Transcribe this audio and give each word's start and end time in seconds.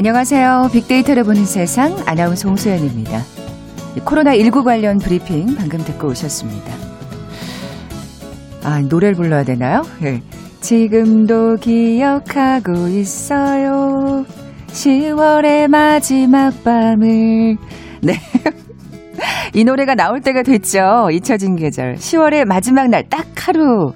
안녕하세요. 0.00 0.70
빅데이터를 0.72 1.24
보는 1.24 1.44
세상 1.44 1.94
아나운서 2.06 2.48
홍소연입니다. 2.48 3.20
코로나19 3.96 4.64
관련 4.64 4.96
브리핑 4.96 5.54
방금 5.56 5.78
듣고 5.80 6.08
오셨습니다. 6.08 6.72
아, 8.64 8.80
노래를 8.80 9.14
불러야 9.14 9.44
되나요? 9.44 9.82
네. 10.00 10.22
지금도 10.62 11.56
기억하고 11.56 12.88
있어요. 12.88 14.24
10월의 14.68 15.68
마지막 15.68 16.64
밤을. 16.64 17.58
네. 18.00 18.14
이 19.52 19.64
노래가 19.64 19.94
나올 19.94 20.22
때가 20.22 20.42
됐죠. 20.42 21.10
잊혀진 21.12 21.56
계절. 21.56 21.96
10월의 21.96 22.46
마지막 22.46 22.88
날 22.88 23.04
딱 23.10 23.26
하루 23.36 23.92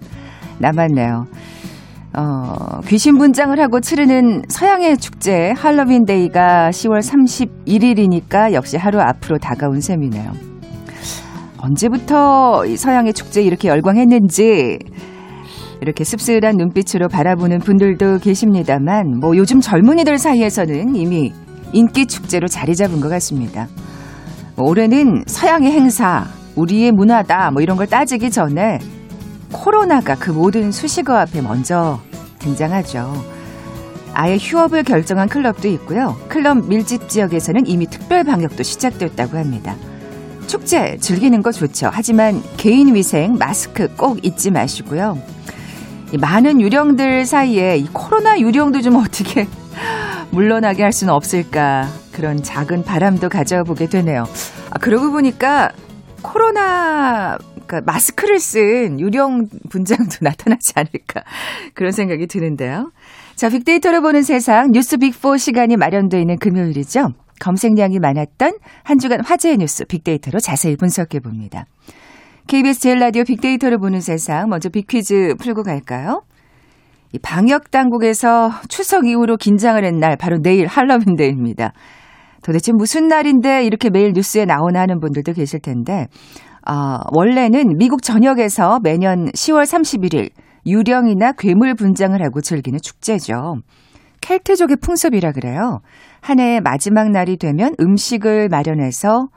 남았네요. 0.58 1.28
어, 2.16 2.80
귀신 2.86 3.18
분장을 3.18 3.58
하고 3.58 3.80
치르는 3.80 4.42
서양의 4.48 4.98
축제 4.98 5.52
할로윈 5.56 6.04
데이가 6.04 6.70
10월 6.70 7.00
31일이니까 7.00 8.52
역시 8.52 8.76
하루 8.76 9.00
앞으로 9.00 9.38
다가온 9.38 9.80
셈이네요. 9.80 10.30
언제부터 11.58 12.62
서양의 12.76 13.14
축제 13.14 13.42
이렇게 13.42 13.68
열광했는지 13.68 14.78
이렇게 15.80 16.04
씁쓸한 16.04 16.56
눈빛으로 16.56 17.08
바라보는 17.08 17.58
분들도 17.58 18.18
계십니다만 18.18 19.18
뭐 19.20 19.36
요즘 19.36 19.60
젊은이들 19.60 20.18
사이에서는 20.18 20.94
이미 20.94 21.32
인기 21.72 22.06
축제로 22.06 22.46
자리 22.46 22.76
잡은 22.76 23.00
것 23.00 23.08
같습니다. 23.08 23.66
뭐 24.56 24.68
올해는 24.68 25.24
서양의 25.26 25.72
행사, 25.72 26.26
우리의 26.54 26.92
문화다 26.92 27.50
뭐 27.50 27.60
이런 27.60 27.76
걸 27.76 27.88
따지기 27.88 28.30
전에 28.30 28.78
코로나가 29.54 30.16
그 30.16 30.30
모든 30.30 30.72
수식어 30.72 31.16
앞에 31.16 31.40
먼저 31.40 32.00
등장하죠. 32.40 33.14
아예 34.12 34.36
휴업을 34.36 34.82
결정한 34.82 35.28
클럽도 35.28 35.68
있고요. 35.68 36.16
클럽 36.28 36.66
밀집 36.66 37.08
지역에서는 37.08 37.66
이미 37.66 37.86
특별 37.86 38.24
방역도 38.24 38.62
시작됐다고 38.62 39.38
합니다. 39.38 39.76
축제 40.48 40.98
즐기는 40.98 41.40
거 41.40 41.52
좋죠. 41.52 41.88
하지만 41.92 42.42
개인 42.56 42.94
위생 42.94 43.36
마스크 43.38 43.88
꼭 43.96 44.24
잊지 44.24 44.50
마시고요. 44.50 45.18
많은 46.20 46.60
유령들 46.60 47.24
사이에 47.24 47.76
이 47.78 47.88
코로나 47.92 48.38
유령도 48.38 48.82
좀 48.82 48.96
어떻게 48.96 49.46
물러나게 50.30 50.82
할 50.82 50.92
수는 50.92 51.12
없을까 51.14 51.88
그런 52.12 52.42
작은 52.42 52.84
바람도 52.84 53.28
가져보게 53.28 53.88
되네요. 53.88 54.28
아, 54.70 54.78
그러고 54.78 55.10
보니까 55.12 55.70
코로나 56.22 57.38
그러니까 57.74 57.92
마스크를 57.92 58.38
쓴 58.38 59.00
유령 59.00 59.46
분장도 59.70 60.18
나타나지 60.22 60.72
않을까 60.76 61.22
그런 61.74 61.92
생각이 61.92 62.26
드는데요. 62.26 62.90
자, 63.34 63.48
빅데이터를 63.48 64.00
보는 64.00 64.22
세상 64.22 64.70
뉴스 64.70 64.96
빅4 64.96 65.38
시간이 65.38 65.76
마련되어 65.76 66.20
있는 66.20 66.36
금요일이죠. 66.38 67.08
검색량이 67.40 67.98
많았던 67.98 68.58
한 68.84 68.98
주간 68.98 69.20
화제의 69.24 69.56
뉴스 69.58 69.84
빅데이터로 69.84 70.38
자세히 70.38 70.76
분석해 70.76 71.18
봅니다. 71.18 71.64
KBS 72.46 72.80
제일 72.80 72.98
라디오 72.98 73.24
빅데이터를 73.24 73.78
보는 73.78 74.00
세상 74.00 74.48
먼저 74.50 74.68
빅퀴즈 74.68 75.34
풀고 75.40 75.62
갈까요? 75.64 76.22
이 77.12 77.18
방역 77.18 77.70
당국에서 77.70 78.50
추석 78.68 79.06
이후로 79.06 79.36
긴장을 79.36 79.82
한 79.84 79.98
날 79.98 80.16
바로 80.16 80.38
내일 80.42 80.66
할로윈데이입니다. 80.66 81.72
도대체 82.42 82.72
무슨 82.72 83.08
날인데 83.08 83.64
이렇게 83.64 83.88
매일 83.88 84.12
뉴스에 84.14 84.44
나오나 84.44 84.80
하는 84.80 85.00
분들도 85.00 85.32
계실 85.32 85.60
텐데 85.60 86.06
어, 86.66 86.98
원래는 87.12 87.76
미국 87.76 88.02
전역에서 88.02 88.80
매년 88.82 89.26
10월 89.26 89.64
31일 89.64 90.30
유령이나 90.66 91.32
괴물 91.32 91.74
분장을 91.74 92.20
하고 92.22 92.40
즐기는 92.40 92.78
축제죠. 92.80 93.56
켈트족의 94.22 94.78
풍습이라 94.80 95.32
그래요. 95.32 95.80
한 96.22 96.40
해의 96.40 96.62
마지막 96.62 97.10
날이 97.10 97.36
되면 97.36 97.74
음식을 97.78 98.48
마련해서 98.48 99.28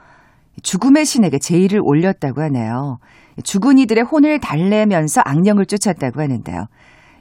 죽음의 0.63 1.05
신에게 1.05 1.39
제의를 1.39 1.81
올렸다고 1.83 2.41
하네요. 2.43 2.97
죽은 3.44 3.77
이들의 3.77 4.05
혼을 4.05 4.39
달래면서 4.39 5.21
악령을 5.25 5.65
쫓았다고 5.65 6.21
하는데요. 6.21 6.65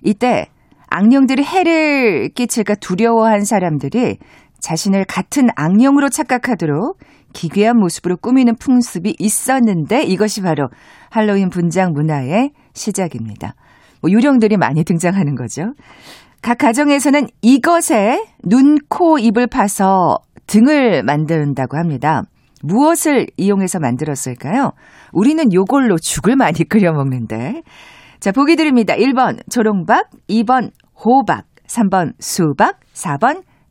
이때 0.02 0.46
악령들이 0.88 1.42
해를 1.42 2.28
끼칠까 2.28 2.76
두려워한 2.76 3.44
사람들이 3.44 4.18
자신을 4.60 5.04
같은 5.04 5.48
악령으로 5.56 6.08
착각하도록 6.08 6.98
기괴한 7.36 7.76
모습으로 7.76 8.16
꾸미는 8.16 8.56
풍습이 8.56 9.16
있었는데 9.18 10.04
이것이 10.04 10.40
바로 10.40 10.68
할로윈 11.10 11.50
분장 11.50 11.92
문화의 11.92 12.52
시작입니다. 12.72 13.54
뭐 14.00 14.10
유령들이 14.10 14.56
많이 14.56 14.84
등장하는 14.84 15.34
거죠. 15.34 15.74
각 16.40 16.56
가정에서는 16.56 17.26
이것에 17.42 18.24
눈, 18.42 18.78
코, 18.88 19.18
입을 19.18 19.48
파서 19.48 20.18
등을 20.46 21.02
만든다고 21.02 21.76
합니다. 21.76 22.22
무엇을 22.62 23.26
이용해서 23.36 23.80
만들었을까요? 23.80 24.70
우리는 25.12 25.52
요걸로 25.52 25.98
죽을 25.98 26.36
많이 26.36 26.64
끓여 26.64 26.92
먹는데. 26.92 27.62
자, 28.18 28.32
보기 28.32 28.56
드립니다. 28.56 28.94
1번 28.94 29.38
조롱박, 29.50 30.08
2번 30.30 30.70
호박, 31.04 31.44
3번 31.66 32.12
수박, 32.18 32.80
4번 32.94 33.42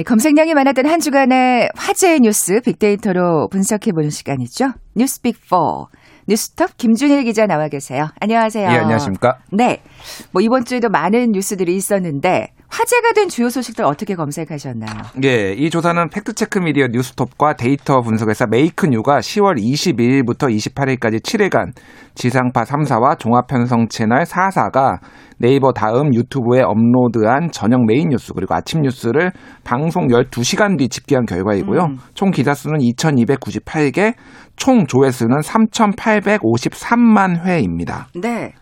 검색량이 0.00 0.54
많았던 0.54 0.86
한 0.86 1.00
주간의 1.00 1.68
화제의 1.76 2.20
뉴스 2.20 2.60
빅데이터로 2.64 3.48
분석해보는 3.50 4.08
시간이죠. 4.08 4.72
뉴스 4.96 5.20
빅4. 5.20 5.86
뉴스톱 6.28 6.76
김준일 6.78 7.24
기자 7.24 7.46
나와 7.46 7.68
계세요. 7.68 8.08
안녕하세요. 8.20 8.64
예, 8.64 8.76
안녕하십니까? 8.78 9.38
네. 9.52 9.82
뭐 10.30 10.40
이번 10.40 10.64
주에도 10.64 10.88
많은 10.88 11.32
뉴스들이 11.32 11.76
있었는데 11.76 12.54
화제가 12.72 13.12
된 13.12 13.28
주요 13.28 13.50
소식들 13.50 13.84
어떻게 13.84 14.14
검색하셨나요? 14.14 15.02
예, 15.24 15.52
이 15.52 15.68
조사는 15.68 16.08
팩트체크 16.08 16.58
미디어 16.58 16.86
뉴스톱과 16.90 17.56
데이터 17.56 18.00
분석회사 18.00 18.46
메이크뉴가 18.46 19.18
10월 19.18 19.58
22일부터 19.58 20.48
28일까지 20.48 21.22
7일간 21.22 21.72
지상파 22.14 22.62
3사와 22.62 23.18
종합편성 23.18 23.88
채널 23.88 24.22
4사가 24.22 25.00
네이버 25.38 25.72
다음 25.72 26.14
유튜브에 26.14 26.62
업로드한 26.62 27.50
저녁 27.52 27.84
메인 27.84 28.08
뉴스 28.08 28.32
그리고 28.32 28.54
아침 28.54 28.80
뉴스를 28.80 29.32
방송 29.64 30.06
12시간 30.06 30.78
뒤 30.78 30.88
집계한 30.88 31.26
결과이고요. 31.26 31.80
음. 31.80 31.98
총 32.14 32.30
기사 32.30 32.54
수는 32.54 32.78
2298개, 32.78 34.14
총 34.56 34.86
조회수는 34.86 35.40
3853만 35.40 37.44
회입니다. 37.44 38.08
네. 38.14 38.54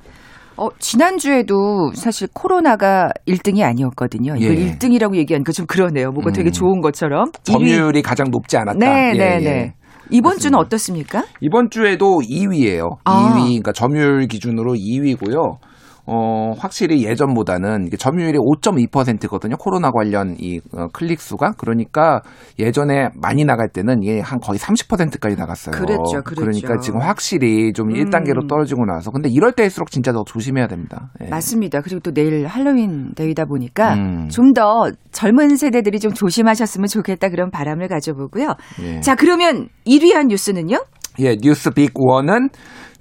어, 0.60 0.68
지난주에도 0.78 1.90
사실 1.94 2.28
코로나가 2.34 3.08
1등이 3.26 3.62
아니었거든요. 3.62 4.34
이거 4.36 4.52
예. 4.52 4.76
1등이라고 4.76 5.16
얘기하니까 5.16 5.52
좀 5.52 5.64
그러네요. 5.66 6.10
뭐가 6.10 6.30
음. 6.30 6.32
되게 6.34 6.50
좋은 6.50 6.82
것처럼. 6.82 7.32
점유율이 7.44 8.00
1위. 8.00 8.04
가장 8.04 8.26
높지 8.30 8.58
않았다. 8.58 8.78
네, 8.78 9.12
예, 9.14 9.18
네, 9.18 9.38
네. 9.38 9.46
예. 9.46 9.74
이번 10.10 10.32
맞습니다. 10.32 10.42
주는 10.42 10.58
어떻습니까? 10.58 11.24
이번 11.40 11.70
주에도 11.70 12.20
2위예요. 12.20 12.98
아. 13.04 13.32
2위, 13.32 13.44
그러니까 13.44 13.72
점유율 13.72 14.26
기준으로 14.26 14.74
2위고요. 14.74 15.56
어, 16.12 16.54
확실히 16.58 17.04
예전보다는 17.04 17.86
이게 17.86 17.96
점유율이 17.96 18.36
5.2%거든요. 18.38 19.56
코로나 19.56 19.92
관련 19.92 20.34
이 20.40 20.60
어, 20.72 20.88
클릭 20.92 21.20
수가. 21.20 21.52
그러니까 21.56 22.20
예전에 22.58 23.10
많이 23.14 23.44
나갈 23.44 23.68
때는 23.68 24.02
이게 24.02 24.18
한 24.18 24.40
거의 24.40 24.58
30%까지 24.58 25.36
나갔어요. 25.36 25.72
그랬죠. 25.72 26.22
그랬죠. 26.24 26.34
그러니까 26.34 26.78
지금 26.78 27.00
확실히 27.00 27.72
좀 27.72 27.90
음. 27.90 27.94
1단계로 27.94 28.48
떨어지고 28.48 28.86
나서 28.86 29.12
근데 29.12 29.28
이럴 29.28 29.52
때일수록 29.52 29.92
진짜 29.92 30.12
더 30.12 30.24
조심해야 30.24 30.66
됩니다. 30.66 31.12
예. 31.22 31.28
맞습니다. 31.28 31.80
그리고 31.80 32.00
또 32.00 32.10
내일 32.12 32.44
할로윈 32.44 33.14
데이다 33.14 33.44
보니까 33.44 33.94
음. 33.94 34.28
좀더 34.30 34.90
젊은 35.12 35.54
세대들이 35.54 36.00
좀 36.00 36.12
조심하셨으면 36.12 36.88
좋겠다 36.88 37.28
그런 37.28 37.52
바람을 37.52 37.86
가져보고요. 37.86 38.54
예. 38.82 39.00
자, 39.00 39.14
그러면 39.14 39.68
1위 39.86 40.12
한 40.12 40.26
뉴스는요? 40.26 40.84
예, 41.20 41.36
뉴스 41.36 41.70
빅 41.70 41.92
원은 41.94 42.48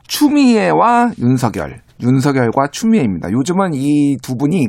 추미애와 0.07 1.13
윤석열 1.19 1.81
윤석열과 2.01 2.67
추미애입니다. 2.71 3.31
요즘은 3.31 3.71
이 3.73 4.17
두 4.21 4.35
분이 4.35 4.67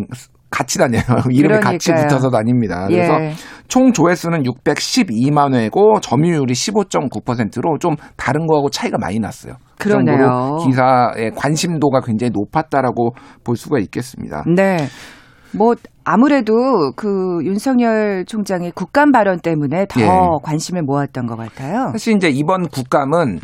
같이 0.50 0.79
다녀요. 0.79 1.03
이름이 1.31 1.61
같이 1.61 1.91
그러니까요. 1.93 2.09
붙어서 2.09 2.31
다닙니다. 2.31 2.87
그래서 2.88 3.15
예. 3.23 3.32
총 3.69 3.93
조회수는 3.93 4.43
612만 4.43 5.55
회고 5.55 6.00
점유율이 6.00 6.53
15.9%로 6.55 7.79
좀 7.79 7.94
다른 8.17 8.47
거하고 8.49 8.69
차이가 8.69 8.99
많이 8.99 9.21
났어요. 9.21 9.55
그 9.79 9.88
그러네요. 9.88 10.17
정도로 10.17 10.56
기사의 10.67 11.31
관심도가 11.37 12.00
굉장히 12.00 12.32
높았다라고 12.35 13.11
볼 13.44 13.56
수가 13.56 13.79
있겠습니다. 13.79 14.43
네. 14.55 14.76
뭐 15.53 15.75
아무래도 16.05 16.53
그 16.97 17.38
윤석열 17.44 18.25
총장의 18.26 18.73
국감 18.73 19.12
발언 19.12 19.38
때문에 19.41 19.87
더 19.88 20.00
예. 20.00 20.09
관심을 20.43 20.83
모았던 20.83 21.26
것 21.26 21.37
같아요. 21.37 21.91
사실 21.93 22.17
이제 22.17 22.29
이번 22.29 22.67
국감은 22.69 23.38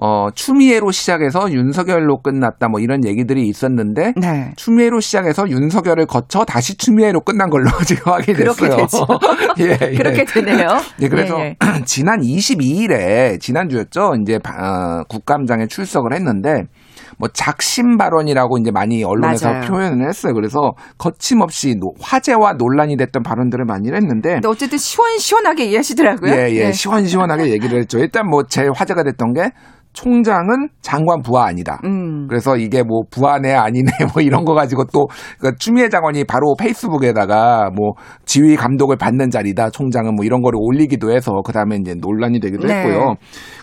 어, 0.00 0.28
추미애로 0.34 0.90
시작해서 0.92 1.50
윤석열로 1.50 2.22
끝났다 2.22 2.68
뭐 2.68 2.80
이런 2.80 3.04
얘기들이 3.04 3.48
있었는데 3.48 4.14
네. 4.16 4.52
추미애로 4.56 5.00
시작해서 5.00 5.48
윤석열을 5.48 6.06
거쳐 6.06 6.44
다시 6.44 6.76
추미애로 6.76 7.20
끝난 7.22 7.50
걸로 7.50 7.68
지금 7.86 8.12
확인됐어요. 8.12 8.54
그렇게 8.54 8.76
되죠. 8.82 9.06
예, 9.60 9.78
예. 9.92 9.96
그렇게 9.96 10.24
되네요. 10.24 10.78
예, 11.00 11.08
그래서 11.08 11.38
예, 11.40 11.44
예. 11.46 11.56
지난 11.84 12.20
22일에 12.20 13.40
지난주였죠. 13.40 14.12
이제 14.22 14.38
바- 14.38 14.54
어, 14.58 15.04
국감장에 15.08 15.66
출석을 15.66 16.12
했는데 16.14 16.64
뭐 17.18 17.28
작심 17.32 17.96
발언이라고 17.96 18.58
이제 18.58 18.70
많이 18.70 19.02
언론에서 19.04 19.50
맞아요. 19.50 19.66
표현을 19.68 20.08
했어요. 20.08 20.34
그래서 20.34 20.72
거침없이 20.98 21.74
노- 21.76 21.92
화제와 22.00 22.54
논란이 22.54 22.96
됐던 22.96 23.22
발언들을 23.22 23.64
많이 23.64 23.88
했는데 23.90 24.34
근데 24.34 24.48
어쨌든 24.48 24.78
시원시원하게 24.78 25.64
이해하시더라고요. 25.66 26.32
예, 26.32 26.50
예, 26.52 26.64
네. 26.66 26.72
시원시원하게 26.72 27.50
얘기를 27.52 27.78
했죠. 27.80 27.98
일단 27.98 28.28
뭐 28.28 28.42
제일 28.44 28.70
화제가 28.74 29.02
됐던 29.02 29.32
게 29.34 29.50
총장은 29.94 30.68
장관 30.80 31.22
부하 31.22 31.46
아니다. 31.46 31.80
음. 31.84 32.28
그래서 32.28 32.56
이게 32.56 32.82
뭐 32.84 33.00
부하네 33.10 33.52
아니네 33.54 33.90
뭐 34.14 34.22
이런 34.22 34.44
거 34.44 34.54
가지고 34.54 34.84
또그 34.92 35.56
추미애 35.58 35.88
장관이 35.88 36.24
바로 36.24 36.54
페이스북에다가 36.56 37.70
뭐 37.74 37.92
지휘 38.24 38.54
감독을 38.54 38.96
받는 38.96 39.30
자리다 39.30 39.70
총장은 39.70 40.14
뭐 40.14 40.24
이런 40.24 40.42
거를 40.42 40.58
올리기도 40.60 41.10
해서 41.10 41.32
그 41.44 41.52
다음에 41.52 41.76
이제 41.76 41.94
논란이 42.00 42.38
되기도 42.38 42.68
네. 42.68 42.74
했고요. 42.82 43.14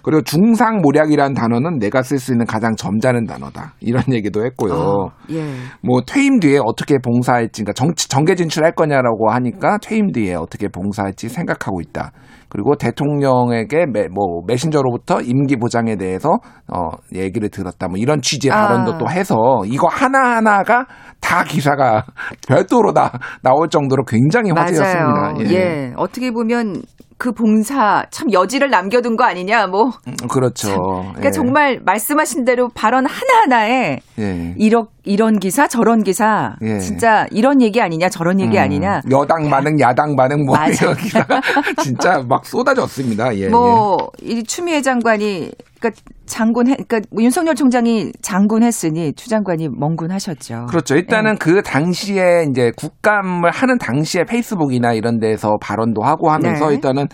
그리고 0.04 0.24
중상모략이라는 0.24 1.36
단어는 1.36 1.78
내가 1.80 2.02
쓸 2.02 2.18
수 2.20 2.34
있는 2.34 2.46
가장 2.46 2.76
점잖은 2.76 3.25
단어다 3.26 3.74
이런 3.80 4.04
얘기도 4.12 4.46
했고요. 4.46 4.74
어, 4.74 5.10
예. 5.32 5.44
뭐 5.82 6.02
퇴임 6.06 6.40
뒤에 6.40 6.60
어떻게 6.64 6.96
봉사할지, 7.04 7.64
그러니까 7.64 7.74
정치 7.74 8.08
정계 8.08 8.36
진출할 8.36 8.74
거냐라고 8.74 9.32
하니까 9.32 9.78
퇴임 9.82 10.12
뒤에 10.12 10.36
어떻게 10.36 10.68
봉사할지 10.68 11.30
생각하고 11.30 11.82
있다. 11.82 12.12
그리고 12.50 12.76
대통령에게 12.76 13.86
매, 13.92 14.08
뭐 14.08 14.42
메신저로부터 14.48 15.22
임기 15.22 15.58
보장에 15.58 15.98
대해서 15.98 16.30
어 16.72 16.90
얘기를 17.14 17.50
들었다. 17.50 17.88
뭐 17.88 17.98
이런 17.98 18.22
취지의 18.22 18.54
아. 18.54 18.68
발언도 18.68 18.98
또 18.98 19.10
해서 19.10 19.36
이거 19.66 19.88
하나 19.88 20.38
하나가 20.38 20.86
다 21.20 21.44
기사가 21.44 22.06
별도로 22.48 22.94
다 22.94 23.12
나올 23.42 23.68
정도로 23.68 24.06
굉장히 24.06 24.52
화제였습니다. 24.52 25.34
맞아요. 25.34 25.50
예. 25.50 25.94
어떻게 25.98 26.32
보면 26.32 26.84
그 27.18 27.32
봉사 27.32 28.06
참 28.12 28.32
여지를 28.32 28.70
남겨둔 28.70 29.16
거 29.16 29.24
아니냐. 29.24 29.68
뭐 29.68 29.92
음, 30.08 30.16
그렇죠. 30.30 30.68
그러니까 31.14 31.26
예. 31.28 31.32
정말 31.32 31.80
말씀하신 31.84 32.44
대로 32.44 32.70
발언 32.70 33.06
하나 33.06 33.42
하나에 33.44 34.00
예. 34.20 34.54
이런 34.58 34.88
이런 35.04 35.40
기사 35.40 35.68
저런 35.68 36.04
기사 36.04 36.56
예. 36.62 36.80
진짜 36.80 37.26
이런 37.32 37.62
얘기 37.62 37.82
아니냐 37.82 38.10
저런 38.10 38.42
얘기 38.42 38.58
음, 38.58 38.64
아니냐 38.64 39.02
여당 39.12 39.50
반응, 39.50 39.80
야당 39.80 40.16
반응 40.16 40.46
뭐. 40.46 40.58
이런 40.58 40.96
기사가 40.96 41.42
진짜 41.82 42.24
막 42.28 42.46
쏟아졌습니다. 42.46 43.34
예, 43.36 43.42
예. 43.42 43.50
뭐이 43.50 44.44
추미애 44.46 44.82
장관이 44.82 45.52
그러니까 45.90 46.02
장군 46.26 46.68
해 46.68 46.76
그러니까 46.76 47.02
뭐 47.12 47.24
윤석열 47.24 47.56
총장이 47.56 48.12
장군 48.22 48.64
했으니 48.64 49.14
추 49.14 49.30
장관이 49.30 49.70
멍군 49.70 50.12
하셨죠. 50.12 50.66
그렇죠. 50.68 50.96
일단은 50.96 51.38
그 51.38 51.62
당시에 51.62 52.46
이제 52.50 52.72
국감을 52.76 53.52
하는 53.52 53.78
당시에 53.78 54.24
페이스북이나 54.24 54.94
이런 54.94 55.20
데서 55.20 55.58
발언도 55.62 56.02
하고 56.02 56.30
하면서 56.30 56.68
네. 56.70 56.76
일단은 56.76 57.08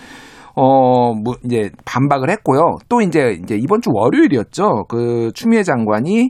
어, 0.56 1.14
뭐, 1.14 1.36
이제 1.46 1.70
반박을 1.86 2.30
했고요. 2.30 2.78
또 2.90 3.00
이제, 3.02 3.38
이제 3.42 3.56
이번 3.56 3.82
주 3.82 3.90
월요일이었죠. 3.94 4.84
그 4.90 5.32
추미애 5.34 5.64
장관이 5.64 6.30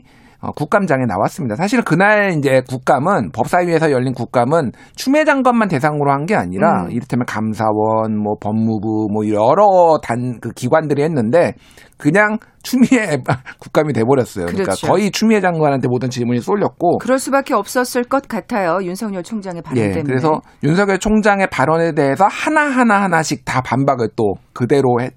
국감장에 0.50 1.04
나왔습니다. 1.06 1.54
사실 1.56 1.82
그날 1.82 2.32
이제 2.36 2.62
국감은 2.68 3.30
법사위에서 3.32 3.92
열린 3.92 4.12
국감은 4.12 4.72
추미애 4.96 5.24
장관만 5.24 5.68
대상으로 5.68 6.10
한 6.10 6.22
게 6.26 6.34
아니라 6.36 6.84
음. 6.84 6.90
이를테면 6.90 7.26
감사원, 7.26 8.16
뭐 8.16 8.34
법무부, 8.40 9.08
뭐 9.12 9.28
여러 9.28 9.98
단 10.02 10.32
그 10.40 10.50
기관들이 10.50 11.02
했는데 11.02 11.54
그냥 11.98 12.38
추미애 12.62 13.18
국감이 13.60 13.92
돼버렸어요. 13.92 14.46
그러니까 14.46 14.64
그렇죠. 14.72 14.86
거의 14.86 15.10
추미애 15.10 15.40
장관한테 15.40 15.88
모든 15.88 16.10
질문이 16.10 16.40
쏠렸고 16.40 16.98
그럴 16.98 17.18
수밖에 17.18 17.54
없었을 17.54 18.04
것 18.04 18.26
같아요. 18.28 18.78
윤석열 18.82 19.22
총장의 19.22 19.62
발언 19.62 19.78
예, 19.78 19.88
때문에. 19.90 20.02
그래서 20.04 20.40
윤석열 20.64 20.98
총장의 20.98 21.48
발언에 21.50 21.92
대해서 21.92 22.24
하나 22.26 22.62
하나 22.62 23.02
하나씩 23.02 23.44
다 23.44 23.60
반박을 23.62 24.10
또 24.16 24.34
그대로 24.52 24.96
해, 25.00 25.10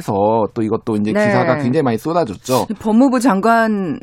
서또 0.00 0.62
이것도 0.62 0.96
이제 0.96 1.12
네. 1.12 1.26
기사가 1.26 1.56
굉장히 1.58 1.82
많이 1.82 1.98
쏟아졌죠. 1.98 2.66
법무부 2.80 3.20
장관 3.20 3.98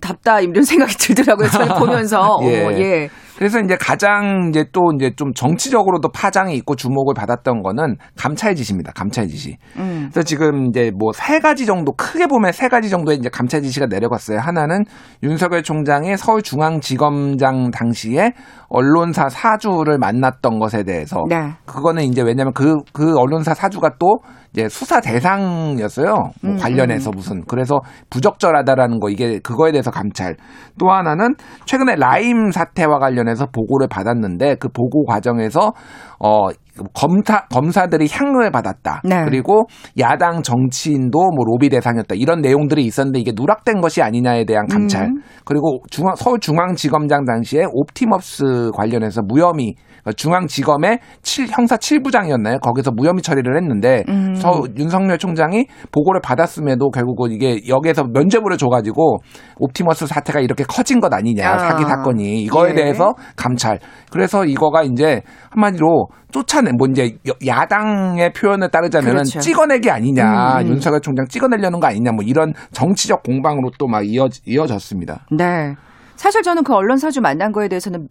답다 0.00 0.40
이런 0.40 0.64
생각이 0.64 0.94
들더라고요. 0.96 1.48
저는 1.50 1.74
보면서 1.76 2.40
예. 2.44 2.64
어, 2.64 2.72
예. 2.72 3.10
그래서 3.38 3.60
이제 3.60 3.76
가장 3.80 4.48
이제 4.50 4.64
또 4.72 4.90
이제 4.96 5.12
좀 5.16 5.32
정치적으로도 5.32 6.08
파장이 6.10 6.56
있고 6.56 6.74
주목을 6.74 7.14
받았던 7.14 7.62
거는 7.62 7.94
감찰 8.16 8.56
지시입니다. 8.56 8.92
감찰 8.92 9.28
지시. 9.28 9.56
음. 9.76 10.08
그래서 10.10 10.24
지금 10.24 10.66
이제 10.66 10.90
뭐 10.98 11.12
세 11.14 11.40
가지 11.40 11.66
정도 11.66 11.92
크게 11.92 12.26
보면 12.26 12.52
세 12.52 12.68
가지 12.68 12.88
정도의 12.90 13.18
이제 13.18 13.28
감찰 13.28 13.60
지시가 13.62 13.86
내려갔어요. 13.86 14.38
하나는 14.38 14.84
윤석열 15.22 15.62
총장이 15.62 16.16
서울중앙지검장 16.16 17.70
당시에 17.70 18.32
언론사 18.68 19.28
사주를 19.28 19.98
만났던 19.98 20.58
것에 20.58 20.82
대해서 20.84 21.24
네. 21.28 21.52
그거는 21.66 22.04
이제 22.04 22.22
왜냐면 22.22 22.52
그, 22.54 22.76
그 22.92 23.16
언론사 23.18 23.54
사주가 23.54 23.90
또 23.98 24.18
이제 24.52 24.68
수사 24.68 25.00
대상이었어요. 25.00 26.06
뭐 26.06 26.30
음, 26.44 26.56
관련해서 26.56 27.10
무슨. 27.10 27.44
그래서 27.46 27.80
부적절하다라는 28.10 28.98
거 29.00 29.10
이게 29.10 29.38
그거에 29.40 29.72
대해서 29.72 29.90
감찰. 29.90 30.36
또 30.78 30.90
하나는 30.90 31.34
최근에 31.66 31.96
라임 31.96 32.50
사태와 32.50 32.98
관련 32.98 33.27
해서 33.28 33.46
보고를 33.46 33.88
받았는데 33.88 34.56
그 34.56 34.68
보고 34.68 35.04
과정에서 35.04 35.74
어, 36.18 36.48
검사, 36.94 37.46
검사들이 37.46 38.08
향을 38.10 38.50
받았다. 38.50 39.02
네. 39.04 39.24
그리고 39.24 39.66
야당 39.98 40.42
정치인도 40.42 41.18
뭐 41.18 41.44
로비 41.44 41.68
대상이었다. 41.68 42.14
이런 42.14 42.40
내용들이 42.40 42.84
있었는데 42.84 43.18
이게 43.20 43.32
누락된 43.34 43.80
것이 43.80 44.02
아니냐에 44.02 44.44
대한 44.44 44.66
감찰. 44.66 45.06
음. 45.06 45.22
그리고 45.44 45.80
중앙, 45.90 46.14
서울중앙지검장 46.16 47.24
당시에 47.24 47.64
옵티머스 47.72 48.70
관련해서 48.74 49.22
무혐의 49.22 49.74
그러니까 50.08 50.12
중앙지검의 50.16 50.98
7, 51.22 51.48
형사 51.50 51.76
7부장이었나요? 51.76 52.60
거기서 52.60 52.90
무혐의 52.92 53.22
처리를 53.22 53.56
했는데 53.56 54.04
음. 54.08 54.34
서 54.34 54.62
윤석열 54.76 55.18
총장이 55.18 55.66
보고를 55.92 56.20
받았음에도 56.22 56.90
결국은 56.90 57.32
이게 57.32 57.60
여기에서 57.68 58.04
면죄부를 58.04 58.56
줘가지고 58.56 59.18
옵티머스 59.58 60.06
사태가 60.06 60.40
이렇게 60.40 60.64
커진 60.64 61.00
것 61.00 61.12
아니냐 61.12 61.48
아. 61.48 61.58
사기 61.58 61.84
사건이 61.84 62.42
이거에 62.42 62.70
예. 62.70 62.74
대해서 62.74 63.14
감찰. 63.36 63.78
그래서 64.10 64.44
이거가 64.44 64.82
이제 64.82 65.22
한마디로 65.50 66.08
쫓아내 66.32 66.67
뭐 66.76 66.86
이제 66.88 67.16
여- 67.28 67.32
야당의 67.46 68.32
표현을 68.32 68.70
따르자면은 68.70 69.14
그렇죠. 69.24 69.40
찍어내기 69.40 69.90
아니냐 69.90 70.58
음, 70.60 70.66
음. 70.66 70.68
윤석열 70.72 71.00
총장 71.00 71.26
찍어내려는 71.28 71.80
거 71.80 71.86
아니냐 71.86 72.12
뭐 72.12 72.24
이런 72.24 72.52
정치적 72.72 73.22
공방으로 73.22 73.70
또 73.78 73.86
막 73.88 74.06
이어 74.06 74.28
이어졌습니다. 74.44 75.26
네. 75.30 75.74
사실 76.16 76.42
저는 76.42 76.64
그 76.64 76.74
언론 76.74 76.98
사주 76.98 77.20
만난 77.20 77.52
거에 77.52 77.68
대해서는 77.68 78.08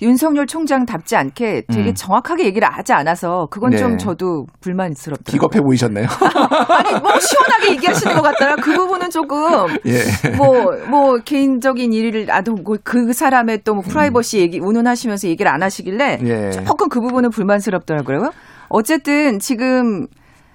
윤석열 0.00 0.46
총장답지 0.46 1.16
않게 1.16 1.64
되게 1.68 1.90
음. 1.90 1.94
정확하게 1.94 2.44
얘기를 2.44 2.66
하지 2.68 2.92
않아서 2.92 3.48
그건 3.50 3.76
좀 3.76 3.92
네. 3.92 3.96
저도 3.98 4.46
불만스럽더라고요. 4.60 5.32
기겁해 5.48 5.60
보이셨나요? 5.62 6.06
아니 6.68 7.00
뭐 7.00 7.18
시원하게 7.18 7.70
얘기하시는 7.72 8.14
것 8.16 8.22
같더라. 8.22 8.56
그 8.56 8.74
부분은 8.74 9.10
조금 9.10 9.38
예. 9.86 10.30
뭐, 10.36 10.72
뭐, 10.88 11.18
개인적인 11.18 11.92
일을, 11.92 12.30
아도 12.30 12.54
그 12.84 13.12
사람의 13.12 13.62
또 13.64 13.72
뭐 13.74 13.82
프라이버시 13.82 14.38
얘기, 14.38 14.58
운운하시면서 14.60 15.28
얘기를 15.28 15.50
안 15.50 15.62
하시길래 15.62 16.20
예. 16.24 16.50
조금 16.66 16.88
그 16.88 17.00
부분은 17.00 17.30
불만스럽더라고요. 17.30 18.32
어쨌든 18.68 19.38
지금 19.38 20.06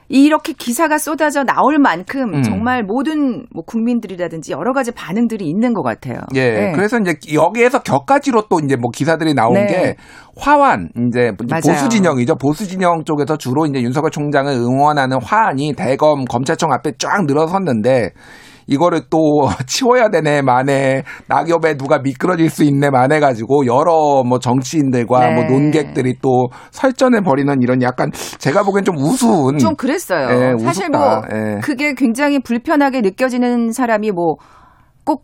이렇게 0.10 0.54
기사가 0.54 0.98
쏟아져 0.98 1.44
나올 1.44 1.80
만큼 1.80 2.34
음. 2.36 2.42
정말 2.42 2.84
모든 2.84 3.46
뭐 3.54 3.64
국민들이라든지 3.66 4.54
여러 4.54 4.72
가지 4.74 4.92
반응들이 4.92 5.46
있는 5.46 5.74
것 5.74 5.82
같아요. 5.84 6.20
예. 6.36 6.52
네. 6.52 6.72
그래서 6.74 6.98
이제 7.00 7.16
여기에서 7.34 7.82
격가지로 7.82 8.44
또 8.50 8.60
이제 8.64 8.76
뭐 8.76 8.90
기사들이 8.94 9.34
나온 9.34 9.54
네. 9.54 9.66
게 9.68 9.96
화환 10.38 10.90
이제 11.08 11.32
맞아요. 11.50 11.62
보수 11.64 11.90
진영이죠. 11.90 12.36
보수 12.36 12.68
진영 12.68 13.04
쪽에서 13.04 13.38
주로 13.38 13.66
이제 13.66 13.82
윤석열 13.82 14.12
총장을 14.12 14.52
응원하는 14.52 15.18
화환이 15.22 15.74
대검 15.74 16.26
검찰청 16.26 16.72
앞에 16.72 16.94
쫙 16.98 17.26
늘어섰는데 17.26 18.12
이거를 18.68 19.02
또 19.10 19.18
치워야 19.66 20.10
되네 20.10 20.42
만에 20.42 21.04
낙엽에 21.28 21.78
누가 21.78 22.00
미끄러질 22.00 22.50
수 22.50 22.64
있네 22.64 22.90
만해 22.90 23.20
가지고 23.20 23.66
여러 23.66 24.24
뭐 24.24 24.40
정치인들과 24.40 25.28
네. 25.28 25.36
뭐 25.36 25.44
논객들이 25.46 26.16
또 26.22 26.50
설전을 26.72 27.22
벌이는 27.22 27.62
이런 27.62 27.82
약간 27.82 28.12
제가 28.12 28.64
보기엔 28.64 28.84
좀 28.84 28.96
우스운 28.98 29.58
좀 29.58 29.76
그랬어요. 29.76 30.28
예, 30.30 30.58
사실 30.64 30.84
우습다. 30.86 30.98
뭐 31.00 31.22
예. 31.34 31.60
그게 31.62 31.94
굉장히 31.94 32.40
불편하게 32.40 33.02
느껴지는 33.02 33.72
사람이 33.72 34.12
뭐 34.12 34.36
꼭 35.08 35.24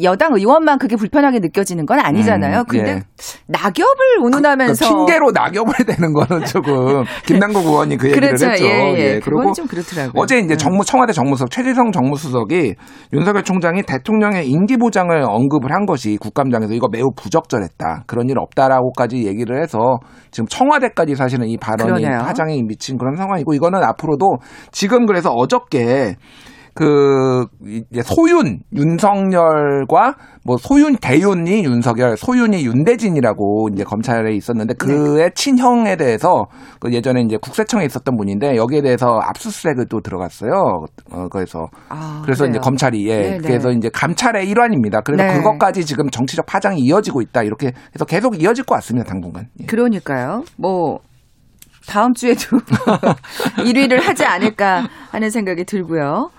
여당 0.00 0.34
의원만 0.34 0.78
그게 0.78 0.96
불편하게 0.96 1.38
느껴지는 1.40 1.84
건 1.84 2.00
아니잖아요. 2.00 2.60
음, 2.60 2.64
근데 2.66 2.90
예. 2.92 3.02
낙엽을 3.46 4.22
운운하면서 4.22 4.88
그 4.88 4.94
핑계로 4.94 5.32
낙엽을 5.32 5.84
대는 5.86 6.14
거는 6.14 6.46
조금 6.46 7.04
김남국 7.26 7.66
의원이 7.66 7.98
그 7.98 8.08
얘기를 8.08 8.28
그렇죠. 8.28 8.50
했죠. 8.50 8.64
예, 8.64 8.94
예. 8.96 9.20
그리고 9.22 9.40
그건 9.40 9.52
좀 9.52 9.66
그렇더라고요. 9.66 10.12
어제 10.16 10.38
이제 10.38 10.54
음. 10.54 10.56
정무 10.56 10.84
청와대 10.84 11.12
정무수석 11.12 11.50
최재성 11.50 11.92
정무수석이 11.92 12.74
윤석열 13.12 13.42
총장이 13.42 13.82
대통령의 13.82 14.48
임기 14.48 14.78
보장을 14.78 15.14
언급을 15.28 15.72
한 15.72 15.84
것이 15.84 16.16
국감장에서 16.16 16.72
이거 16.72 16.88
매우 16.90 17.10
부적절했다. 17.14 18.04
그런 18.06 18.30
일 18.30 18.38
없다라고까지 18.38 19.26
얘기를 19.26 19.62
해서 19.62 19.98
지금 20.30 20.46
청와대까지 20.48 21.14
사실은 21.16 21.48
이 21.48 21.58
발언이. 21.58 22.02
파장이 22.04 22.62
미친 22.62 22.96
그런 22.96 23.16
상황이고 23.16 23.52
이거는 23.54 23.82
앞으로도 23.82 24.38
지금 24.70 25.06
그래서 25.06 25.30
어저께 25.30 26.16
그 26.74 27.46
이제 27.90 28.02
소윤 28.02 28.60
윤석열과 28.72 30.16
뭐 30.44 30.56
소윤 30.56 30.96
대윤이 30.96 31.64
윤석열, 31.64 32.16
소윤이 32.16 32.64
윤대진이라고 32.64 33.68
이제 33.72 33.84
검찰에 33.84 34.34
있었는데 34.34 34.74
그의 34.74 35.30
친형에 35.34 35.96
대해서 35.96 36.46
그 36.80 36.92
예전에 36.92 37.20
이제 37.22 37.36
국세청에 37.40 37.84
있었던 37.84 38.16
분인데 38.16 38.56
여기에 38.56 38.82
대해서 38.82 39.20
압수수색을 39.22 39.86
또 39.88 40.00
들어갔어요. 40.00 40.86
어 41.10 41.28
그래서 41.30 41.68
아, 41.88 42.22
그래서 42.24 42.44
이제 42.44 42.52
그래요. 42.52 42.60
검찰이 42.62 43.08
예 43.08 43.16
네네. 43.16 43.38
그래서 43.38 43.70
이제 43.70 43.90
감찰의 43.92 44.48
일환입니다. 44.48 45.02
그래서 45.02 45.24
네. 45.24 45.34
그것까지 45.36 45.84
지금 45.84 46.08
정치적 46.08 46.46
파장이 46.46 46.80
이어지고 46.80 47.20
있다 47.20 47.42
이렇게 47.42 47.66
해서 47.94 48.04
계속 48.06 48.40
이어질 48.42 48.64
것 48.64 48.74
같습니다 48.76 49.08
당분간. 49.08 49.48
예. 49.60 49.66
그러니까요. 49.66 50.44
뭐 50.56 51.00
다음 51.86 52.14
주에도 52.14 52.58
1위를 53.58 54.00
하지 54.00 54.24
않을까 54.24 54.88
하는 55.10 55.30
생각이 55.30 55.64
들고요. 55.64 56.30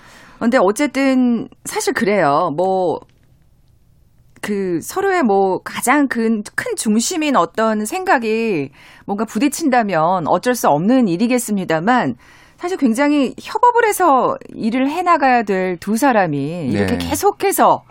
근데 0.44 0.58
어쨌든 0.60 1.48
사실 1.64 1.94
그래요. 1.94 2.52
뭐그 2.58 3.06
서로의 4.82 5.24
뭐 5.24 5.60
가장 5.64 6.08
큰, 6.08 6.44
큰 6.56 6.76
중심인 6.76 7.38
어떤 7.38 7.86
생각이 7.86 8.70
뭔가 9.06 9.26
부딪힌다면 9.26 10.28
어쩔 10.28 10.54
수 10.54 10.68
없는 10.68 11.08
일이겠습니다만 11.08 12.16
사실 12.58 12.78
굉장히 12.78 13.34
협업을 13.42 13.88
해서 13.88 14.36
일을 14.50 14.90
해나가야 14.90 15.44
될 15.44 15.78
두 15.80 15.96
사람이 15.96 16.68
이렇게 16.72 16.98
네. 16.98 17.10
계속해서 17.10 17.84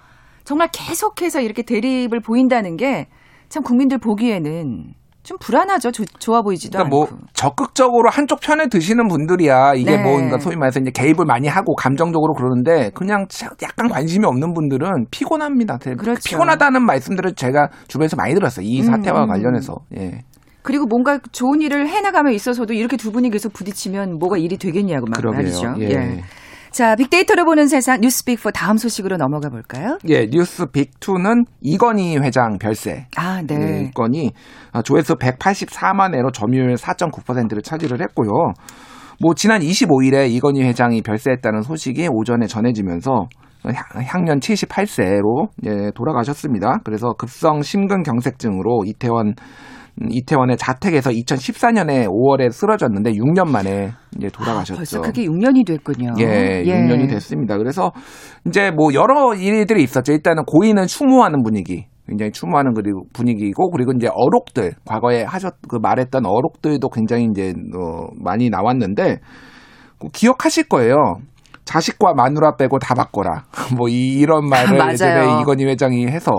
정말 0.45 0.69
계속해서 0.73 1.41
이렇게 1.41 1.63
대립을 1.63 2.21
보인다는 2.21 2.77
게 2.77 3.09
참 3.53 3.63
국민들 3.63 3.99
보기에는 3.99 4.95
좀 5.23 5.39
불안하죠. 5.39 5.93
조- 5.93 6.05
좋아 6.19 6.43
보이지도 6.43 6.79
그러니까 6.79 6.89
뭐 6.95 7.05
않고. 7.05 7.17
적극적으로 7.33 8.11
한쪽 8.11 8.41
편을 8.41 8.69
드시는 8.69 9.07
분들이야 9.09 9.75
이게 9.75 9.97
네. 9.97 10.03
뭐 10.03 10.15
그러니까 10.17 10.39
소위 10.39 10.57
말해서 10.57 10.81
이제 10.81 10.91
개입을 10.91 11.25
많이 11.27 11.47
하고 11.49 11.75
감정적으로 11.77 12.35
그러는데 12.35 12.91
그냥 12.95 13.27
차- 13.29 13.51
약간 13.63 13.89
관심이 13.89 14.25
없는 14.27 14.53
분들은 14.53 15.07
피곤합니다. 15.11 15.79
그렇죠. 15.79 16.21
피곤하다는 16.25 16.85
말씀들을 16.85 17.35
제가 17.35 17.69
주변에서 17.87 18.17
많이 18.17 18.35
들었어요. 18.35 18.67
이 18.67 18.81
음, 18.81 18.87
사태와 18.87 19.25
음. 19.25 19.29
관련해서. 19.29 19.77
예. 19.97 20.23
그리고 20.63 20.87
뭔가 20.87 21.19
좋은 21.33 21.61
일을 21.61 21.89
해나감에 21.89 22.33
있어서도 22.35 22.73
이렇게 22.75 22.97
두 22.97 23.11
분이 23.13 23.31
계속 23.31 23.53
부딪히면 23.53 24.19
뭐가 24.19 24.39
일이 24.39 24.57
되겠냐고 24.59 25.07
말- 25.07 25.21
그러게요. 25.21 25.43
말이죠. 25.43 25.75
예. 25.81 26.23
자, 26.73 26.97
빅데이터를 26.97 27.45
보는 27.45 27.67
세상 27.69 28.01
뉴스 28.01 28.25
빅4 28.25 28.51
다음 28.55 28.79
소식으로 28.79 29.19
넘어가 29.19 29.51
볼까요? 29.51 29.99
예, 30.09 30.27
뉴스 30.27 30.65
빅2는 30.67 31.45
이건희 31.61 32.17
회장 32.17 32.57
별세. 32.59 33.07
아, 33.17 33.43
네. 33.47 33.57
네, 33.59 33.81
이 33.83 33.91
건이 33.93 34.31
아, 34.73 34.81
조회수 34.81 35.17
184만 35.17 36.15
회로 36.15 36.31
점유율 36.31 36.75
4.9%를 36.77 37.61
차지를 37.63 38.01
했고요. 38.01 38.31
뭐 39.21 39.35
지난 39.35 39.61
25일에 39.61 40.31
이건희 40.31 40.63
회장이 40.63 41.03
별세했다는 41.03 41.61
소식이 41.63 42.09
오전에 42.11 42.47
전해지면서 42.47 43.27
향- 43.67 44.03
향년 44.07 44.41
78세로 44.41 45.49
예, 45.67 45.91
돌아가셨습니다. 45.95 46.79
그래서 46.85 47.13
급성 47.19 47.61
심근경색증으로 47.61 48.85
이태원 48.87 49.29
음, 49.29 49.35
이태원의 50.01 50.57
자택에서 50.57 51.11
2014년에 51.11 52.09
5월에 52.09 52.51
쓰러졌는데 52.51 53.13
6년 53.13 53.51
만에 53.51 53.93
이제 54.17 54.29
돌아가셨죠. 54.31 54.75
아, 54.75 54.77
벌써 54.77 55.01
그게 55.01 55.25
6년이 55.27 55.67
됐군요. 55.67 56.15
예, 56.19 56.63
6년이 56.65 57.09
됐습니다. 57.11 57.59
그래서 57.59 57.93
이제 58.47 58.71
뭐 58.71 58.95
여러 58.95 59.35
일들이 59.35 59.83
있었죠. 59.83 60.13
일단은 60.13 60.45
고인은 60.45 60.87
추모하는 60.87 61.43
분위기. 61.43 61.87
굉장히 62.09 62.33
추모하는 62.33 62.75
그리고 62.75 63.05
분위기고 63.13 63.71
그리고 63.71 63.93
이제 63.93 64.09
어록들 64.13 64.73
과거에 64.85 65.23
하셨 65.23 65.55
그 65.69 65.77
말했던 65.81 66.27
어록들도 66.27 66.89
굉장히 66.89 67.29
이제 67.31 67.55
어 67.79 68.09
많이 68.19 68.51
나왔는데 68.51 69.19
그 69.99 70.09
기억하실 70.13 70.69
거예요. 70.69 70.97
자식과 71.65 72.15
마누라 72.15 72.57
빼고 72.57 72.81
다 72.81 72.95
바꿔라. 72.95 73.45
뭐 73.79 73.89
이, 73.89 74.19
이런 74.19 74.49
말을. 74.51 74.79
예전에 74.91 75.41
이건희 75.43 75.65
회장이 75.65 76.07
해서 76.09 76.33